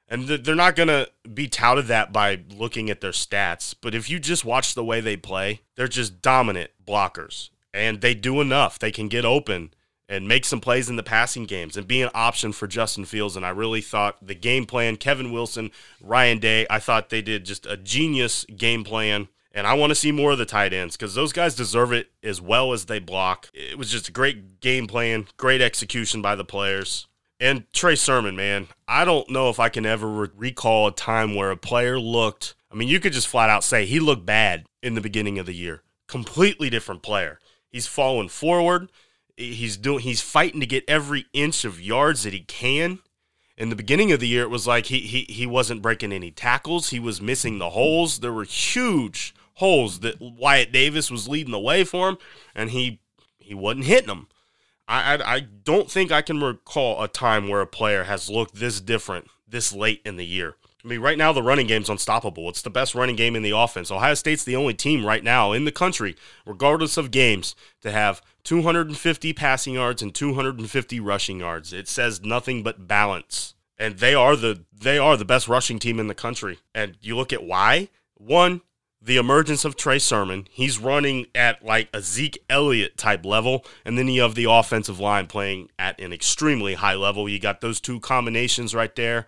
And 0.09 0.27
they're 0.27 0.55
not 0.55 0.75
going 0.75 0.87
to 0.87 1.07
be 1.31 1.47
touted 1.47 1.85
that 1.87 2.11
by 2.11 2.41
looking 2.49 2.89
at 2.89 2.99
their 2.99 3.11
stats. 3.11 3.75
But 3.79 3.93
if 3.93 4.09
you 4.09 4.19
just 4.19 4.43
watch 4.43 4.73
the 4.73 4.83
way 4.83 5.01
they 5.01 5.15
play, 5.15 5.61
they're 5.75 5.87
just 5.87 6.21
dominant 6.21 6.71
blockers. 6.85 7.49
And 7.73 8.01
they 8.01 8.15
do 8.15 8.41
enough. 8.41 8.79
They 8.79 8.91
can 8.91 9.07
get 9.07 9.23
open 9.23 9.71
and 10.09 10.27
make 10.27 10.43
some 10.43 10.59
plays 10.59 10.89
in 10.89 10.95
the 10.95 11.03
passing 11.03 11.45
games 11.45 11.77
and 11.77 11.87
be 11.87 12.01
an 12.01 12.09
option 12.15 12.51
for 12.51 12.65
Justin 12.65 13.05
Fields. 13.05 13.35
And 13.35 13.45
I 13.45 13.49
really 13.49 13.81
thought 13.81 14.17
the 14.25 14.33
game 14.33 14.65
plan, 14.65 14.97
Kevin 14.97 15.31
Wilson, 15.31 15.69
Ryan 16.01 16.39
Day, 16.39 16.65
I 16.71 16.79
thought 16.79 17.09
they 17.09 17.21
did 17.21 17.45
just 17.45 17.67
a 17.67 17.77
genius 17.77 18.45
game 18.45 18.83
plan 18.83 19.27
and 19.51 19.65
I 19.65 19.73
want 19.73 19.91
to 19.91 19.95
see 19.95 20.11
more 20.11 20.31
of 20.31 20.37
the 20.37 20.45
tight 20.45 20.73
ends 20.73 20.95
because 20.95 21.15
those 21.15 21.33
guys 21.33 21.55
deserve 21.55 21.91
it 21.91 22.11
as 22.23 22.41
well 22.41 22.73
as 22.73 22.85
they 22.85 22.99
block. 22.99 23.49
It 23.53 23.77
was 23.77 23.91
just 23.91 24.07
a 24.07 24.11
great 24.11 24.59
game 24.61 24.87
plan, 24.87 25.27
great 25.37 25.61
execution 25.61 26.21
by 26.21 26.35
the 26.35 26.45
players. 26.45 27.07
And 27.39 27.71
Trey 27.73 27.95
Sermon, 27.95 28.35
man, 28.35 28.67
I 28.87 29.05
don't 29.05 29.29
know 29.29 29.49
if 29.49 29.59
I 29.59 29.69
can 29.69 29.85
ever 29.85 30.07
re- 30.07 30.27
recall 30.35 30.87
a 30.87 30.91
time 30.91 31.35
where 31.35 31.51
a 31.51 31.57
player 31.57 31.99
looked. 31.99 32.55
I 32.71 32.75
mean, 32.75 32.89
you 32.89 32.99
could 32.99 33.13
just 33.13 33.27
flat 33.27 33.49
out 33.49 33.63
say 33.63 33.85
he 33.85 33.99
looked 33.99 34.25
bad 34.25 34.65
in 34.83 34.93
the 34.93 35.01
beginning 35.01 35.39
of 35.39 35.45
the 35.45 35.55
year. 35.55 35.81
Completely 36.07 36.69
different 36.69 37.01
player. 37.01 37.39
He's 37.69 37.87
falling 37.87 38.29
forward. 38.29 38.91
He's 39.37 39.77
doing. 39.77 40.01
He's 40.01 40.21
fighting 40.21 40.59
to 40.59 40.65
get 40.65 40.83
every 40.87 41.27
inch 41.33 41.63
of 41.63 41.79
yards 41.79 42.23
that 42.23 42.33
he 42.33 42.41
can. 42.41 42.99
In 43.57 43.69
the 43.69 43.75
beginning 43.75 44.11
of 44.11 44.19
the 44.19 44.27
year, 44.27 44.43
it 44.43 44.49
was 44.49 44.67
like 44.67 44.87
he 44.87 44.99
he 44.99 45.25
he 45.29 45.45
wasn't 45.45 45.81
breaking 45.81 46.11
any 46.11 46.31
tackles. 46.31 46.89
He 46.89 46.99
was 46.99 47.21
missing 47.21 47.57
the 47.57 47.69
holes. 47.69 48.19
There 48.19 48.33
were 48.33 48.43
huge 48.43 49.33
holes 49.59 49.99
that 49.99 50.19
Wyatt 50.19 50.71
Davis 50.71 51.11
was 51.11 51.27
leading 51.27 51.51
the 51.51 51.59
way 51.59 51.83
for 51.83 52.09
him, 52.09 52.17
and 52.55 52.71
he 52.71 52.99
he 53.37 53.53
wasn't 53.53 53.85
hitting 53.85 54.07
them. 54.07 54.27
I, 54.87 55.15
I, 55.15 55.35
I 55.35 55.39
don't 55.39 55.89
think 55.89 56.11
I 56.11 56.21
can 56.21 56.41
recall 56.41 57.01
a 57.01 57.07
time 57.07 57.47
where 57.47 57.61
a 57.61 57.67
player 57.67 58.05
has 58.05 58.29
looked 58.29 58.55
this 58.55 58.81
different 58.81 59.27
this 59.47 59.73
late 59.73 60.01
in 60.05 60.17
the 60.17 60.25
year. 60.25 60.55
I 60.83 60.87
mean, 60.87 61.01
right 61.01 61.17
now 61.17 61.33
the 61.33 61.43
running 61.43 61.67
game's 61.67 61.89
unstoppable. 61.89 62.47
It's 62.47 62.61
the 62.61 62.69
best 62.69 62.95
running 62.95 63.17
game 63.17 63.35
in 63.35 63.43
the 63.43 63.55
offense. 63.55 63.91
Ohio 63.91 64.13
State's 64.13 64.45
the 64.45 64.55
only 64.55 64.73
team 64.73 65.05
right 65.05 65.23
now 65.23 65.51
in 65.51 65.65
the 65.65 65.73
country, 65.73 66.15
regardless 66.45 66.95
of 66.95 67.11
games, 67.11 67.53
to 67.81 67.91
have 67.91 68.21
250 68.43 69.33
passing 69.33 69.73
yards 69.73 70.01
and 70.01 70.15
250 70.15 70.99
rushing 71.01 71.39
yards. 71.39 71.73
It 71.73 71.89
says 71.89 72.21
nothing 72.21 72.63
but 72.63 72.87
balance. 72.87 73.55
And 73.77 73.97
they 73.97 74.13
are 74.13 74.35
the 74.35 74.63
they 74.73 74.97
are 74.97 75.17
the 75.17 75.25
best 75.25 75.47
rushing 75.47 75.79
team 75.79 75.99
in 75.99 76.07
the 76.07 76.15
country. 76.15 76.59
And 76.73 76.97
you 77.01 77.15
look 77.15 77.33
at 77.33 77.43
why? 77.43 77.89
One, 78.15 78.61
the 79.01 79.17
emergence 79.17 79.65
of 79.65 79.75
Trey 79.75 79.99
Sermon. 79.99 80.47
He's 80.51 80.79
running 80.79 81.27
at 81.33 81.63
like 81.63 81.89
a 81.93 82.01
Zeke 82.01 82.43
Elliott 82.49 82.97
type 82.97 83.25
level, 83.25 83.65
and 83.85 83.97
then 83.97 84.07
you 84.07 84.21
have 84.21 84.35
the 84.35 84.49
offensive 84.49 84.99
line 84.99 85.27
playing 85.27 85.69
at 85.79 85.99
an 85.99 86.11
extremely 86.11 86.75
high 86.75 86.95
level. 86.95 87.29
You 87.29 87.39
got 87.39 87.61
those 87.61 87.79
two 87.79 87.99
combinations 87.99 88.75
right 88.75 88.95
there. 88.95 89.25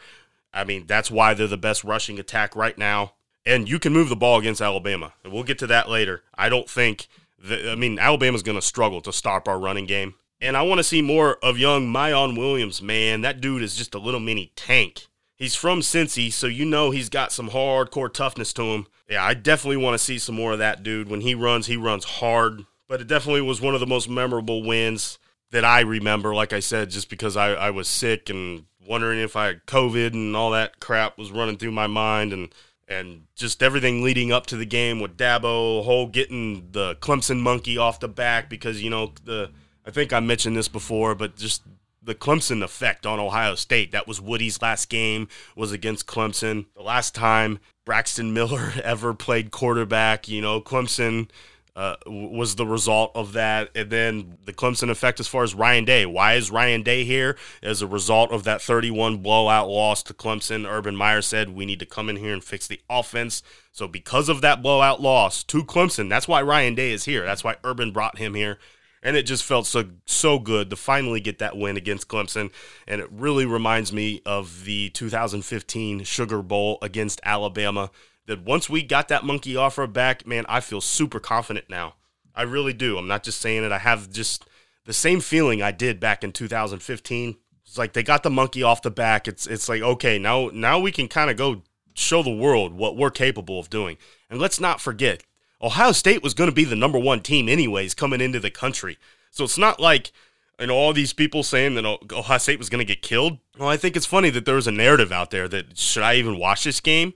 I 0.53 0.63
mean, 0.65 0.85
that's 0.85 1.09
why 1.09 1.33
they're 1.33 1.47
the 1.47 1.57
best 1.57 1.83
rushing 1.83 2.19
attack 2.19 2.55
right 2.55 2.77
now. 2.77 3.13
And 3.45 3.67
you 3.67 3.79
can 3.79 3.93
move 3.93 4.09
the 4.09 4.15
ball 4.15 4.37
against 4.37 4.61
Alabama. 4.61 5.13
And 5.23 5.33
we'll 5.33 5.43
get 5.43 5.57
to 5.59 5.67
that 5.67 5.89
later. 5.89 6.23
I 6.35 6.49
don't 6.49 6.69
think 6.69 7.07
that, 7.39 7.71
I 7.71 7.75
mean, 7.75 7.97
Alabama's 7.97 8.43
going 8.43 8.57
to 8.57 8.61
struggle 8.61 9.01
to 9.01 9.13
stop 9.13 9.47
our 9.47 9.59
running 9.59 9.85
game. 9.85 10.15
And 10.41 10.57
I 10.57 10.63
want 10.63 10.79
to 10.79 10.83
see 10.83 11.01
more 11.01 11.37
of 11.43 11.57
young 11.57 11.87
Miyan 11.87 12.37
Williams, 12.37 12.81
man. 12.81 13.21
That 13.21 13.41
dude 13.41 13.63
is 13.63 13.75
just 13.75 13.95
a 13.95 13.99
little 13.99 14.19
mini 14.19 14.51
tank. 14.55 15.07
He's 15.41 15.55
from 15.55 15.79
Cincy, 15.79 16.31
so 16.31 16.45
you 16.45 16.65
know 16.65 16.91
he's 16.91 17.09
got 17.09 17.31
some 17.31 17.49
hardcore 17.49 18.13
toughness 18.13 18.53
to 18.53 18.61
him. 18.61 18.85
Yeah, 19.09 19.25
I 19.25 19.33
definitely 19.33 19.83
want 19.83 19.95
to 19.95 20.03
see 20.03 20.19
some 20.19 20.35
more 20.35 20.51
of 20.51 20.59
that 20.59 20.83
dude. 20.83 21.09
When 21.09 21.21
he 21.21 21.33
runs, 21.33 21.65
he 21.65 21.75
runs 21.75 22.03
hard. 22.05 22.67
But 22.87 23.01
it 23.01 23.07
definitely 23.07 23.41
was 23.41 23.59
one 23.59 23.73
of 23.73 23.79
the 23.79 23.87
most 23.87 24.07
memorable 24.07 24.61
wins 24.61 25.17
that 25.49 25.65
I 25.65 25.79
remember. 25.79 26.35
Like 26.35 26.53
I 26.53 26.59
said, 26.59 26.91
just 26.91 27.09
because 27.09 27.35
I, 27.35 27.53
I 27.53 27.71
was 27.71 27.87
sick 27.87 28.29
and 28.29 28.65
wondering 28.87 29.17
if 29.17 29.35
I 29.35 29.47
had 29.47 29.65
COVID 29.65 30.13
and 30.13 30.35
all 30.35 30.51
that 30.51 30.79
crap 30.79 31.17
was 31.17 31.31
running 31.31 31.57
through 31.57 31.71
my 31.71 31.87
mind 31.87 32.33
and 32.33 32.53
and 32.87 33.23
just 33.35 33.63
everything 33.63 34.03
leading 34.03 34.31
up 34.31 34.45
to 34.45 34.57
the 34.57 34.65
game 34.65 34.99
with 34.99 35.17
Dabo, 35.17 35.83
whole 35.83 36.05
getting 36.05 36.67
the 36.71 36.97
Clemson 36.97 37.39
monkey 37.39 37.79
off 37.79 37.99
the 37.99 38.07
back 38.07 38.47
because 38.47 38.83
you 38.83 38.91
know 38.91 39.13
the 39.23 39.49
I 39.87 39.89
think 39.89 40.13
I 40.13 40.19
mentioned 40.19 40.55
this 40.55 40.67
before, 40.67 41.15
but 41.15 41.35
just 41.35 41.63
the 42.01 42.15
Clemson 42.15 42.63
effect 42.63 43.05
on 43.05 43.19
Ohio 43.19 43.55
State. 43.55 43.91
That 43.91 44.07
was 44.07 44.19
Woody's 44.19 44.61
last 44.61 44.89
game 44.89 45.27
was 45.55 45.71
against 45.71 46.07
Clemson. 46.07 46.65
The 46.75 46.81
last 46.81 47.13
time 47.13 47.59
Braxton 47.85 48.33
Miller 48.33 48.73
ever 48.83 49.13
played 49.13 49.51
quarterback, 49.51 50.27
you 50.27 50.41
know, 50.41 50.61
Clemson 50.61 51.29
uh, 51.75 51.95
was 52.05 52.55
the 52.55 52.65
result 52.65 53.11
of 53.15 53.33
that. 53.33 53.69
And 53.75 53.89
then 53.89 54.37
the 54.45 54.53
Clemson 54.53 54.89
effect 54.89 55.19
as 55.19 55.27
far 55.27 55.43
as 55.43 55.55
Ryan 55.55 55.85
Day. 55.85 56.05
Why 56.05 56.33
is 56.33 56.51
Ryan 56.51 56.83
Day 56.83 57.03
here? 57.05 57.37
As 57.63 57.81
a 57.81 57.87
result 57.87 58.31
of 58.31 58.43
that 58.43 58.61
31 58.61 59.17
blowout 59.17 59.69
loss 59.69 60.03
to 60.03 60.13
Clemson, 60.13 60.69
Urban 60.69 60.95
Meyer 60.95 61.21
said, 61.21 61.49
we 61.49 61.65
need 61.65 61.79
to 61.79 61.85
come 61.85 62.09
in 62.09 62.17
here 62.17 62.33
and 62.33 62.43
fix 62.43 62.67
the 62.67 62.81
offense. 62.89 63.41
So 63.71 63.87
because 63.87 64.27
of 64.27 64.41
that 64.41 64.61
blowout 64.61 65.01
loss 65.01 65.43
to 65.45 65.63
Clemson, 65.63 66.09
that's 66.09 66.27
why 66.27 66.41
Ryan 66.41 66.75
Day 66.75 66.91
is 66.91 67.05
here. 67.05 67.25
That's 67.25 67.43
why 67.43 67.55
Urban 67.63 67.91
brought 67.91 68.17
him 68.17 68.33
here. 68.33 68.57
And 69.03 69.17
it 69.17 69.23
just 69.23 69.43
felt 69.43 69.65
so 69.65 69.89
so 70.05 70.37
good 70.37 70.69
to 70.69 70.75
finally 70.75 71.19
get 71.19 71.39
that 71.39 71.57
win 71.57 71.75
against 71.75 72.07
Clemson. 72.07 72.51
And 72.87 73.01
it 73.01 73.09
really 73.11 73.45
reminds 73.45 73.91
me 73.91 74.21
of 74.25 74.65
the 74.65 74.89
2015 74.89 76.03
Sugar 76.03 76.41
Bowl 76.41 76.77
against 76.81 77.19
Alabama 77.23 77.89
that 78.27 78.43
once 78.43 78.69
we 78.69 78.83
got 78.83 79.07
that 79.07 79.23
monkey 79.23 79.55
offer 79.55 79.87
back, 79.87 80.27
man, 80.27 80.45
I 80.47 80.59
feel 80.59 80.81
super 80.81 81.19
confident 81.19 81.69
now. 81.69 81.95
I 82.35 82.43
really 82.43 82.73
do. 82.73 82.97
I'm 82.97 83.07
not 83.07 83.23
just 83.23 83.41
saying 83.41 83.63
it. 83.63 83.71
I 83.71 83.79
have 83.79 84.11
just 84.11 84.45
the 84.85 84.93
same 84.93 85.19
feeling 85.19 85.61
I 85.61 85.71
did 85.71 85.99
back 85.99 86.23
in 86.23 86.31
2015. 86.31 87.35
It's 87.65 87.77
like 87.77 87.93
they 87.93 88.03
got 88.03 88.23
the 88.23 88.29
monkey 88.29 88.63
off 88.63 88.81
the 88.81 88.91
back. 88.91 89.27
It's 89.27 89.47
it's 89.47 89.67
like 89.69 89.81
okay, 89.81 90.19
now 90.19 90.49
now 90.53 90.79
we 90.79 90.91
can 90.91 91.07
kind 91.07 91.29
of 91.29 91.37
go 91.37 91.63
show 91.93 92.23
the 92.23 92.35
world 92.35 92.73
what 92.73 92.95
we're 92.95 93.11
capable 93.11 93.59
of 93.59 93.69
doing. 93.69 93.97
And 94.29 94.39
let's 94.39 94.59
not 94.59 94.81
forget, 94.81 95.23
Ohio 95.61 95.91
State 95.91 96.23
was 96.23 96.33
going 96.33 96.49
to 96.49 96.55
be 96.55 96.63
the 96.63 96.75
number 96.75 96.99
one 96.99 97.21
team 97.21 97.47
anyways 97.47 97.93
coming 97.93 98.21
into 98.21 98.39
the 98.39 98.51
country. 98.51 98.97
So 99.29 99.43
it's 99.43 99.57
not 99.57 99.79
like 99.79 100.11
and 100.59 100.69
all 100.69 100.93
these 100.93 101.13
people 101.13 101.43
saying 101.43 101.75
that 101.75 101.85
Ohio 101.85 102.37
State 102.37 102.59
was 102.59 102.69
going 102.69 102.85
to 102.85 102.85
get 102.85 103.01
killed. 103.01 103.39
Well, 103.57 103.69
I 103.69 103.77
think 103.77 103.95
it's 103.95 104.05
funny 104.05 104.29
that 104.31 104.45
there 104.45 104.55
was 104.55 104.67
a 104.67 104.71
narrative 104.71 105.11
out 105.11 105.31
there 105.31 105.47
that 105.47 105.77
should 105.77 106.03
I 106.03 106.15
even 106.15 106.37
watch 106.37 106.63
this 106.63 106.79
game? 106.79 107.13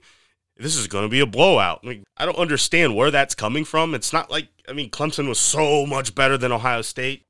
this 0.58 0.76
is 0.76 0.86
going 0.86 1.04
to 1.04 1.08
be 1.08 1.20
a 1.20 1.26
blowout. 1.26 1.80
I, 1.84 1.88
mean, 1.88 2.04
I 2.16 2.24
don't 2.24 2.38
understand 2.38 2.96
where 2.96 3.10
that's 3.10 3.34
coming 3.34 3.64
from. 3.64 3.94
It's 3.94 4.12
not 4.12 4.30
like, 4.30 4.48
I 4.68 4.72
mean, 4.72 4.90
Clemson 4.90 5.28
was 5.28 5.38
so 5.38 5.86
much 5.86 6.14
better 6.14 6.38
than 6.38 6.52
Ohio 6.52 6.82
State. 6.82 7.26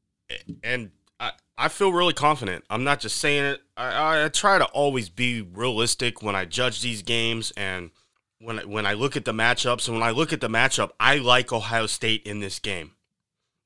And 0.63 0.91
I, 1.19 1.33
I 1.59 1.69
feel 1.69 1.93
really 1.93 2.13
confident. 2.13 2.65
I'm 2.71 2.85
not 2.85 3.01
just 3.01 3.17
saying 3.17 3.45
it. 3.45 3.63
I, 3.77 4.25
I 4.25 4.29
try 4.29 4.59
to 4.59 4.65
always 4.67 5.09
be 5.09 5.43
realistic 5.43 6.23
when 6.23 6.37
I 6.37 6.45
judge 6.45 6.83
these 6.83 7.03
games. 7.03 7.53
And 7.57 7.91
when, 8.41 8.59
when 8.71 8.87
I 8.87 8.93
look 8.93 9.17
at 9.17 9.25
the 9.25 9.33
matchups, 9.33 9.89
and 9.89 9.97
when 9.97 10.07
I 10.07 10.11
look 10.11 10.33
at 10.33 10.41
the 10.41 10.49
matchup, 10.49 10.91
I 11.01 11.17
like 11.17 11.53
Ohio 11.53 11.87
State 11.87 12.27
in 12.27 12.41
this 12.41 12.59
game. 12.59 12.93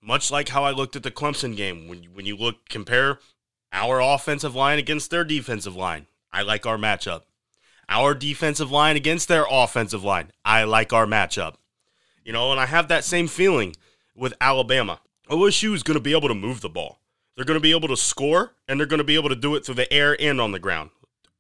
Much 0.03 0.31
like 0.31 0.49
how 0.49 0.65
I 0.65 0.71
looked 0.71 0.97
at 0.97 1.03
the 1.03 1.11
Clemson 1.11 1.57
game. 1.57 1.89
When, 1.89 2.05
when 2.15 2.27
you 2.27 2.37
look, 2.37 2.69
compare 2.69 3.19
our 3.73 4.01
offensive 4.01 4.55
line 4.55 4.79
against 4.79 5.11
their 5.11 5.25
defensive 5.25 5.77
line, 5.77 6.07
I 6.33 6.43
like 6.43 6.67
our 6.67 6.79
matchup 6.79 7.23
our 7.91 8.15
defensive 8.15 8.71
line 8.71 8.97
against 8.97 9.29
their 9.29 9.45
offensive 9.51 10.05
line. 10.05 10.31
I 10.45 10.65
like 10.65 10.93
our 10.93 11.07
matchup. 11.07 11.57
You 12.25 12.33
know, 12.33 12.53
and 12.53 12.61
I 12.61 12.67
have 12.67 12.89
that 12.89 13.05
same 13.05 13.27
feeling 13.27 13.75
with 14.15 14.33
Alabama. 14.41 15.01
OSU 15.29 15.75
is 15.75 15.83
going 15.83 15.97
to 15.97 16.03
be 16.03 16.13
able 16.13 16.29
to 16.29 16.35
move 16.35 16.61
the 16.61 16.69
ball. 16.69 17.01
They're 17.35 17.45
going 17.45 17.59
to 17.59 17.63
be 17.63 17.73
able 17.73 17.89
to 17.89 17.97
score, 17.97 18.53
and 18.69 18.79
they're 18.79 18.87
going 18.87 18.99
to 18.99 19.05
be 19.05 19.17
able 19.17 19.29
to 19.29 19.37
do 19.37 19.55
it 19.57 19.65
through 19.65 19.75
the 19.75 19.93
air 19.93 20.17
and 20.21 20.41
on 20.41 20.53
the 20.53 20.59
ground. 20.59 20.91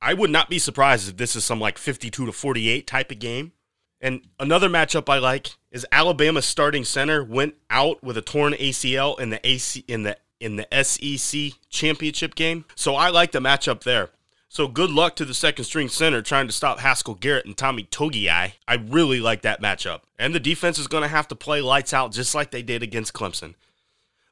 I 0.02 0.14
would 0.14 0.30
not 0.30 0.49
be 0.49 0.59
surprised 0.59 1.09
if 1.09 1.16
this 1.16 1.37
is 1.37 1.45
some 1.45 1.61
like 1.61 1.78
52 1.78 2.26
to 2.26 2.33
48 2.33 2.87
type 2.87 3.11
of 3.11 3.19
game. 3.19 3.52
And 4.00 4.23
another 4.38 4.69
matchup 4.69 5.09
I 5.12 5.19
like 5.19 5.50
is 5.71 5.87
Alabama's 5.92 6.47
starting 6.47 6.85
center 6.85 7.23
went 7.23 7.54
out 7.69 8.02
with 8.02 8.16
a 8.16 8.23
torn 8.23 8.54
ACL 8.54 9.21
in 9.21 9.30
the 9.30 9.47
AC 9.47 9.85
in 9.87 10.04
the 10.04 10.16
in 10.40 10.57
the 10.57 10.66
SEC 10.83 11.52
championship 11.69 12.35
game. 12.35 12.64
So 12.75 12.97
I 12.97 13.11
like 13.11 13.33
the 13.33 13.40
matchup 13.40 13.83
there. 13.83 14.09
So 14.49 14.66
good 14.66 14.90
luck 14.90 15.14
to 15.16 15.25
the 15.25 15.35
second 15.35 15.64
string 15.64 15.88
center 15.88 16.23
trying 16.23 16.49
to 16.49 16.52
stop 16.52 16.80
Haskell 16.80 17.14
Garrett 17.14 17.47
and 17.47 17.57
Tommy 17.57 17.85
Togiai. 17.85 18.54
I 18.66 18.75
really 18.75 19.21
like 19.21 19.42
that 19.42 19.62
matchup. 19.62 20.00
And 20.19 20.35
the 20.35 20.40
defense 20.40 20.78
is 20.78 20.88
going 20.88 21.02
to 21.02 21.09
have 21.09 21.28
to 21.28 21.37
play 21.37 21.61
lights 21.61 21.95
out 21.95 22.11
just 22.11 22.35
like 22.35 22.50
they 22.50 22.62
did 22.62 22.83
against 22.83 23.12
Clemson. 23.12 23.54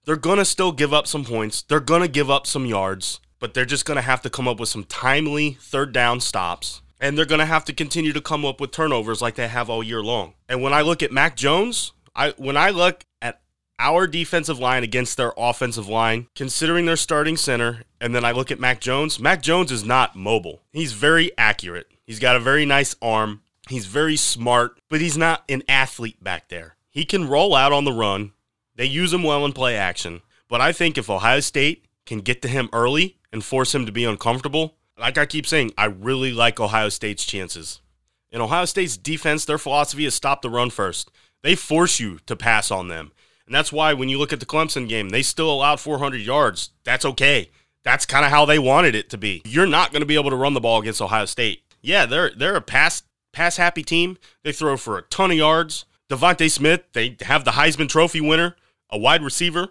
They're 0.04 0.16
going 0.16 0.38
to 0.38 0.44
still 0.44 0.72
give 0.72 0.92
up 0.92 1.06
some 1.06 1.25
points. 1.25 1.62
They're 1.62 1.78
going 1.78 2.02
to 2.02 2.08
give 2.08 2.30
up 2.30 2.48
some 2.48 2.66
yards, 2.66 3.20
but 3.38 3.54
they're 3.54 3.64
just 3.64 3.85
going 3.85 3.97
to 3.97 4.02
have 4.02 4.23
to 4.23 4.30
come 4.30 4.49
up 4.49 4.61
with 4.61 4.68
some 4.68 4.85
timely 4.85 5.59
third 5.61 5.92
down 5.92 6.21
stops. 6.21 6.83
And 7.00 7.16
they're 7.16 7.25
going 7.25 7.38
to 7.38 7.47
have 7.47 7.64
to 7.66 7.73
continue 7.73 8.12
to 8.12 8.21
come 8.21 8.45
up 8.45 8.61
with 8.61 8.73
turnovers 8.73 9.23
like 9.23 9.37
they 9.37 9.47
have 9.47 9.71
all 9.71 9.85
year 9.85 10.02
long. 10.02 10.35
And 10.49 10.62
when 10.62 10.73
I 10.73 10.80
look 10.80 11.02
at 11.02 11.12
Mac 11.12 11.37
Jones, 11.37 11.92
I 12.16 12.35
when 12.37 12.57
I 12.57 12.71
look 12.71 13.04
at 13.23 13.40
our 13.78 14.09
defensive 14.09 14.59
line 14.59 14.83
against 14.83 15.16
their 15.16 15.33
offensive 15.37 15.88
line, 15.88 16.26
considering 16.35 16.87
their 16.87 16.97
starting 16.97 17.37
center, 17.37 17.85
and 18.00 18.14
then 18.14 18.25
I 18.25 18.33
look 18.33 18.50
at 18.50 18.59
Mac 18.59 18.80
Jones. 18.80 19.21
Mac 19.21 19.42
Jones 19.42 19.71
is 19.71 19.85
not 19.85 20.16
mobile. 20.16 20.62
He's 20.73 20.92
very 20.92 21.30
accurate. 21.38 21.87
He's 22.04 22.18
got 22.18 22.35
a 22.35 22.40
very 22.40 22.66
nice 22.66 22.97
arm. 23.00 23.42
He's 23.68 23.87
very 23.87 24.16
smart, 24.16 24.80
but 24.88 25.00
he's 25.00 25.16
not 25.16 25.45
an 25.49 25.62
athlete 25.68 26.23
back 26.25 26.49
there. 26.49 26.75
He 26.90 27.04
can 27.04 27.28
roll 27.28 27.54
out 27.54 27.73
on 27.73 27.85
the 27.85 27.92
run. 27.92 28.33
They 28.75 28.87
use 28.87 29.12
him 29.12 29.23
well 29.23 29.45
in 29.45 29.52
play 29.52 29.76
action. 29.76 30.23
But 30.49 30.61
I 30.61 30.73
think 30.73 30.97
if 30.97 31.11
Ohio 31.11 31.40
State 31.40 31.85
can 32.08 32.20
get 32.20 32.42
to 32.42 32.48
him 32.48 32.68
early 32.72 33.18
and 33.32 33.44
force 33.44 33.74
him 33.74 33.86
to 33.86 33.92
be 33.92 34.04
uncomfortable, 34.04 34.74
like 34.98 35.18
I 35.18 35.26
keep 35.26 35.46
saying, 35.46 35.72
I 35.78 35.84
really 35.84 36.32
like 36.32 36.58
Ohio 36.58 36.88
State's 36.88 37.24
chances. 37.24 37.80
In 38.32 38.40
Ohio 38.40 38.64
State's 38.64 38.96
defense, 38.96 39.44
their 39.44 39.58
philosophy 39.58 40.04
is 40.04 40.14
stop 40.14 40.42
the 40.42 40.50
run 40.50 40.70
first. 40.70 41.10
They 41.42 41.54
force 41.54 42.00
you 42.00 42.18
to 42.26 42.34
pass 42.34 42.70
on 42.70 42.88
them. 42.88 43.12
And 43.46 43.54
that's 43.54 43.72
why 43.72 43.94
when 43.94 44.08
you 44.08 44.18
look 44.18 44.32
at 44.32 44.40
the 44.40 44.46
Clemson 44.46 44.88
game, 44.88 45.10
they 45.10 45.22
still 45.22 45.50
allowed 45.50 45.80
400 45.80 46.20
yards. 46.20 46.70
That's 46.84 47.04
okay. 47.04 47.50
That's 47.84 48.04
kind 48.04 48.24
of 48.24 48.30
how 48.30 48.44
they 48.44 48.58
wanted 48.58 48.94
it 48.94 49.08
to 49.10 49.18
be. 49.18 49.40
You're 49.46 49.66
not 49.66 49.92
going 49.92 50.02
to 50.02 50.06
be 50.06 50.16
able 50.16 50.30
to 50.30 50.36
run 50.36 50.54
the 50.54 50.60
ball 50.60 50.80
against 50.80 51.00
Ohio 51.00 51.24
State. 51.24 51.62
Yeah, 51.80 52.04
they're 52.06 52.30
they're 52.36 52.56
a 52.56 52.60
pass 52.60 53.04
pass 53.32 53.56
happy 53.56 53.82
team. 53.82 54.18
They 54.42 54.52
throw 54.52 54.76
for 54.76 54.98
a 54.98 55.02
ton 55.02 55.30
of 55.30 55.36
yards. 55.36 55.84
DeVonta 56.10 56.50
Smith, 56.50 56.84
they 56.92 57.16
have 57.20 57.44
the 57.44 57.52
Heisman 57.52 57.88
Trophy 57.88 58.20
winner, 58.20 58.56
a 58.90 58.98
wide 58.98 59.22
receiver, 59.22 59.68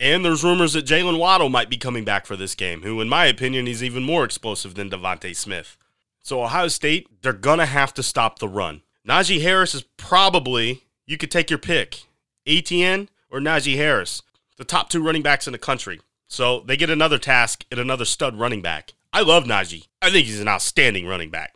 and 0.00 0.24
there's 0.24 0.44
rumors 0.44 0.72
that 0.74 0.86
Jaylen 0.86 1.18
Waddle 1.18 1.48
might 1.48 1.70
be 1.70 1.76
coming 1.76 2.04
back 2.04 2.26
for 2.26 2.36
this 2.36 2.54
game. 2.54 2.82
Who, 2.82 3.00
in 3.00 3.08
my 3.08 3.26
opinion, 3.26 3.66
is 3.66 3.82
even 3.82 4.02
more 4.02 4.24
explosive 4.24 4.74
than 4.74 4.90
DeVonta 4.90 5.34
Smith. 5.34 5.76
So 6.22 6.42
Ohio 6.42 6.68
State, 6.68 7.08
they're 7.22 7.32
gonna 7.32 7.66
have 7.66 7.94
to 7.94 8.02
stop 8.02 8.38
the 8.38 8.48
run. 8.48 8.82
Najee 9.06 9.40
Harris 9.40 9.74
is 9.74 9.82
probably 9.96 10.84
you 11.06 11.16
could 11.16 11.30
take 11.30 11.50
your 11.50 11.58
pick. 11.58 12.04
Etienne 12.46 13.08
or 13.30 13.40
Najee 13.40 13.76
Harris, 13.76 14.22
the 14.56 14.64
top 14.64 14.90
two 14.90 15.02
running 15.02 15.22
backs 15.22 15.46
in 15.46 15.52
the 15.52 15.58
country. 15.58 16.00
So 16.28 16.60
they 16.60 16.76
get 16.76 16.90
another 16.90 17.18
task 17.18 17.64
at 17.72 17.78
another 17.78 18.04
stud 18.04 18.38
running 18.38 18.60
back. 18.60 18.92
I 19.12 19.22
love 19.22 19.44
Najee. 19.44 19.86
I 20.02 20.10
think 20.10 20.26
he's 20.26 20.40
an 20.40 20.48
outstanding 20.48 21.06
running 21.06 21.30
back. 21.30 21.54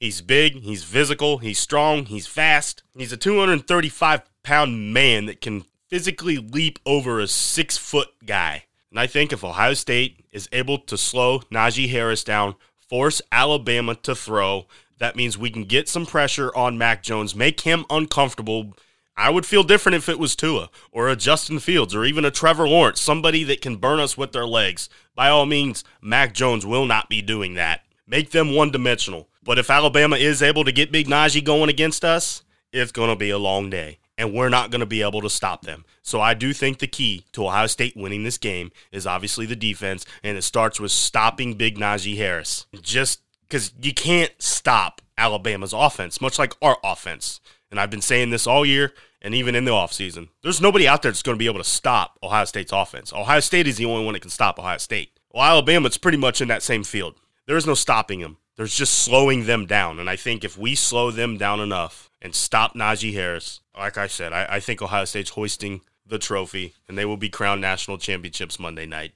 He's 0.00 0.20
big, 0.20 0.62
he's 0.62 0.82
physical, 0.82 1.38
he's 1.38 1.58
strong, 1.58 2.06
he's 2.06 2.26
fast. 2.26 2.82
He's 2.96 3.12
a 3.12 3.16
235 3.16 4.22
pound 4.42 4.92
man 4.92 5.26
that 5.26 5.40
can 5.40 5.64
physically 5.94 6.38
leap 6.38 6.80
over 6.84 7.20
a 7.20 7.28
six 7.28 7.76
foot 7.76 8.08
guy. 8.26 8.64
And 8.90 8.98
I 8.98 9.06
think 9.06 9.32
if 9.32 9.44
Ohio 9.44 9.74
State 9.74 10.24
is 10.32 10.48
able 10.50 10.78
to 10.78 10.98
slow 10.98 11.38
Najee 11.52 11.88
Harris 11.88 12.24
down, 12.24 12.56
force 12.88 13.22
Alabama 13.30 13.94
to 14.02 14.16
throw, 14.16 14.66
that 14.98 15.14
means 15.14 15.38
we 15.38 15.50
can 15.50 15.62
get 15.62 15.88
some 15.88 16.04
pressure 16.04 16.52
on 16.56 16.76
Mac 16.76 17.04
Jones, 17.04 17.36
make 17.36 17.60
him 17.60 17.84
uncomfortable. 17.90 18.74
I 19.16 19.30
would 19.30 19.46
feel 19.46 19.62
different 19.62 19.94
if 19.94 20.08
it 20.08 20.18
was 20.18 20.34
Tua 20.34 20.68
or 20.90 21.08
a 21.08 21.14
Justin 21.14 21.60
Fields 21.60 21.94
or 21.94 22.04
even 22.04 22.24
a 22.24 22.32
Trevor 22.32 22.66
Lawrence, 22.66 23.00
somebody 23.00 23.44
that 23.44 23.60
can 23.60 23.76
burn 23.76 24.00
us 24.00 24.18
with 24.18 24.32
their 24.32 24.48
legs. 24.48 24.88
By 25.14 25.28
all 25.28 25.46
means, 25.46 25.84
Mac 26.02 26.34
Jones 26.34 26.66
will 26.66 26.86
not 26.86 27.08
be 27.08 27.22
doing 27.22 27.54
that. 27.54 27.82
Make 28.04 28.32
them 28.32 28.52
one 28.52 28.72
dimensional. 28.72 29.28
But 29.44 29.60
if 29.60 29.70
Alabama 29.70 30.16
is 30.16 30.42
able 30.42 30.64
to 30.64 30.72
get 30.72 30.90
Big 30.90 31.06
Najee 31.06 31.44
going 31.44 31.70
against 31.70 32.04
us, 32.04 32.42
it's 32.72 32.90
going 32.90 33.10
to 33.10 33.16
be 33.16 33.30
a 33.30 33.38
long 33.38 33.70
day 33.70 33.98
and 34.16 34.32
we're 34.32 34.48
not 34.48 34.70
going 34.70 34.80
to 34.80 34.86
be 34.86 35.02
able 35.02 35.20
to 35.22 35.30
stop 35.30 35.62
them. 35.62 35.84
So 36.02 36.20
I 36.20 36.34
do 36.34 36.52
think 36.52 36.78
the 36.78 36.86
key 36.86 37.24
to 37.32 37.46
Ohio 37.46 37.66
State 37.66 37.96
winning 37.96 38.24
this 38.24 38.38
game 38.38 38.70
is 38.92 39.06
obviously 39.06 39.46
the 39.46 39.56
defense, 39.56 40.06
and 40.22 40.36
it 40.36 40.42
starts 40.42 40.78
with 40.78 40.92
stopping 40.92 41.54
Big 41.54 41.78
Najee 41.78 42.16
Harris. 42.16 42.66
Just 42.80 43.20
because 43.42 43.72
you 43.80 43.92
can't 43.92 44.32
stop 44.38 45.00
Alabama's 45.18 45.72
offense, 45.72 46.20
much 46.20 46.38
like 46.38 46.54
our 46.62 46.78
offense. 46.82 47.40
And 47.70 47.80
I've 47.80 47.90
been 47.90 48.00
saying 48.00 48.30
this 48.30 48.46
all 48.46 48.64
year 48.64 48.92
and 49.20 49.34
even 49.34 49.54
in 49.54 49.64
the 49.64 49.70
offseason. 49.70 50.28
There's 50.42 50.60
nobody 50.60 50.86
out 50.86 51.02
there 51.02 51.10
that's 51.10 51.22
going 51.22 51.36
to 51.36 51.42
be 51.42 51.46
able 51.46 51.58
to 51.58 51.64
stop 51.64 52.18
Ohio 52.22 52.44
State's 52.44 52.72
offense. 52.72 53.12
Ohio 53.12 53.40
State 53.40 53.66
is 53.66 53.78
the 53.78 53.86
only 53.86 54.04
one 54.04 54.12
that 54.12 54.20
can 54.20 54.30
stop 54.30 54.58
Ohio 54.58 54.78
State. 54.78 55.18
Well, 55.32 55.42
Alabama's 55.42 55.98
pretty 55.98 56.18
much 56.18 56.40
in 56.40 56.48
that 56.48 56.62
same 56.62 56.84
field. 56.84 57.14
There 57.46 57.56
is 57.56 57.66
no 57.66 57.74
stopping 57.74 58.20
them. 58.20 58.36
There's 58.56 58.76
just 58.76 58.94
slowing 58.94 59.46
them 59.46 59.66
down. 59.66 59.98
And 59.98 60.08
I 60.08 60.16
think 60.16 60.44
if 60.44 60.56
we 60.56 60.74
slow 60.74 61.10
them 61.10 61.36
down 61.36 61.58
enough 61.58 62.10
and 62.24 62.34
stop 62.34 62.74
Najee 62.74 63.12
Harris, 63.12 63.60
like 63.78 63.98
I 63.98 64.06
said, 64.06 64.32
I, 64.32 64.46
I 64.48 64.60
think 64.60 64.80
Ohio 64.80 65.04
State's 65.04 65.30
hoisting 65.30 65.82
the 66.06 66.18
trophy 66.18 66.74
and 66.88 66.96
they 66.96 67.04
will 67.04 67.18
be 67.18 67.28
crowned 67.28 67.60
national 67.60 67.98
championships 67.98 68.58
Monday 68.58 68.86
night. 68.86 69.12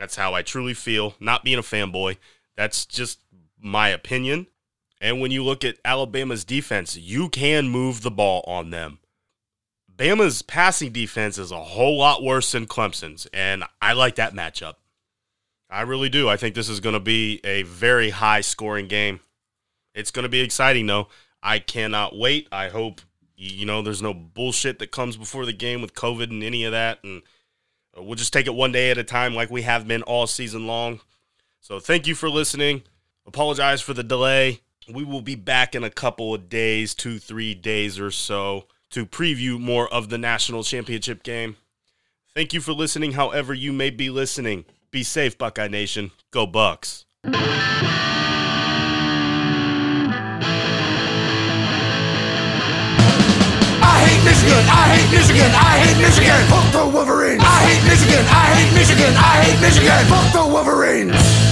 That's 0.00 0.16
how 0.16 0.34
I 0.34 0.40
truly 0.40 0.74
feel, 0.74 1.14
not 1.20 1.44
being 1.44 1.58
a 1.58 1.62
fanboy. 1.62 2.16
That's 2.56 2.86
just 2.86 3.20
my 3.60 3.90
opinion. 3.90 4.46
And 5.02 5.20
when 5.20 5.30
you 5.30 5.44
look 5.44 5.64
at 5.64 5.76
Alabama's 5.84 6.44
defense, 6.44 6.96
you 6.96 7.28
can 7.28 7.68
move 7.68 8.00
the 8.00 8.10
ball 8.10 8.42
on 8.46 8.70
them. 8.70 9.00
Bama's 9.94 10.40
passing 10.40 10.92
defense 10.92 11.36
is 11.38 11.50
a 11.50 11.62
whole 11.62 11.98
lot 11.98 12.22
worse 12.22 12.52
than 12.52 12.66
Clemson's, 12.66 13.26
and 13.32 13.64
I 13.80 13.92
like 13.92 14.16
that 14.16 14.34
matchup. 14.34 14.74
I 15.70 15.82
really 15.82 16.08
do. 16.08 16.28
I 16.28 16.36
think 16.36 16.54
this 16.54 16.68
is 16.68 16.80
going 16.80 16.94
to 16.94 17.00
be 17.00 17.40
a 17.44 17.62
very 17.62 18.10
high 18.10 18.42
scoring 18.42 18.88
game. 18.88 19.20
It's 19.94 20.10
going 20.10 20.24
to 20.24 20.28
be 20.28 20.40
exciting, 20.40 20.86
though. 20.86 21.08
I 21.42 21.58
cannot 21.58 22.16
wait. 22.16 22.48
I 22.50 22.68
hope, 22.68 23.00
you 23.36 23.66
know, 23.66 23.82
there's 23.82 24.02
no 24.02 24.14
bullshit 24.14 24.78
that 24.78 24.90
comes 24.90 25.16
before 25.16 25.46
the 25.46 25.52
game 25.52 25.80
with 25.80 25.94
COVID 25.94 26.30
and 26.30 26.42
any 26.42 26.64
of 26.64 26.72
that. 26.72 26.98
And 27.04 27.22
uh, 27.96 28.02
we'll 28.02 28.14
just 28.14 28.32
take 28.32 28.46
it 28.46 28.54
one 28.54 28.72
day 28.72 28.90
at 28.90 28.98
a 28.98 29.04
time 29.04 29.34
like 29.34 29.50
we 29.50 29.62
have 29.62 29.86
been 29.86 30.02
all 30.02 30.26
season 30.26 30.66
long. 30.66 31.00
So 31.60 31.78
thank 31.80 32.06
you 32.06 32.14
for 32.14 32.28
listening. 32.28 32.82
Apologize 33.26 33.80
for 33.80 33.94
the 33.94 34.04
delay. 34.04 34.60
We 34.92 35.04
will 35.04 35.20
be 35.20 35.34
back 35.34 35.74
in 35.74 35.82
a 35.82 35.90
couple 35.90 36.32
of 36.32 36.48
days, 36.48 36.94
two, 36.94 37.18
three 37.18 37.54
days 37.54 37.98
or 37.98 38.12
so, 38.12 38.66
to 38.90 39.04
preview 39.04 39.58
more 39.58 39.92
of 39.92 40.10
the 40.10 40.18
national 40.18 40.62
championship 40.62 41.24
game. 41.24 41.56
Thank 42.34 42.52
you 42.52 42.60
for 42.60 42.72
listening, 42.72 43.12
however, 43.12 43.52
you 43.52 43.72
may 43.72 43.90
be 43.90 44.10
listening. 44.10 44.64
Be 44.92 45.02
safe, 45.02 45.36
Buckeye 45.36 45.68
Nation. 45.68 46.12
Go 46.30 46.46
Bucks. 46.46 47.04
Michigan. 54.46 54.70
I 54.70 54.86
hate 54.94 55.10
Michigan. 55.10 55.50
I 55.50 55.78
hate 55.82 55.98
Michigan. 55.98 56.46
Fuck 56.46 56.70
the 56.70 56.86
Wolverines. 56.86 57.42
I 57.42 57.66
hate 57.66 57.82
Michigan. 57.82 58.24
I 58.30 58.46
hate 58.54 58.74
Michigan. 58.74 59.12
I 59.16 59.42
hate 59.42 59.60
Michigan. 59.60 60.06
Fuck 60.06 60.32
the 60.32 60.46
Wolverines. 60.46 61.45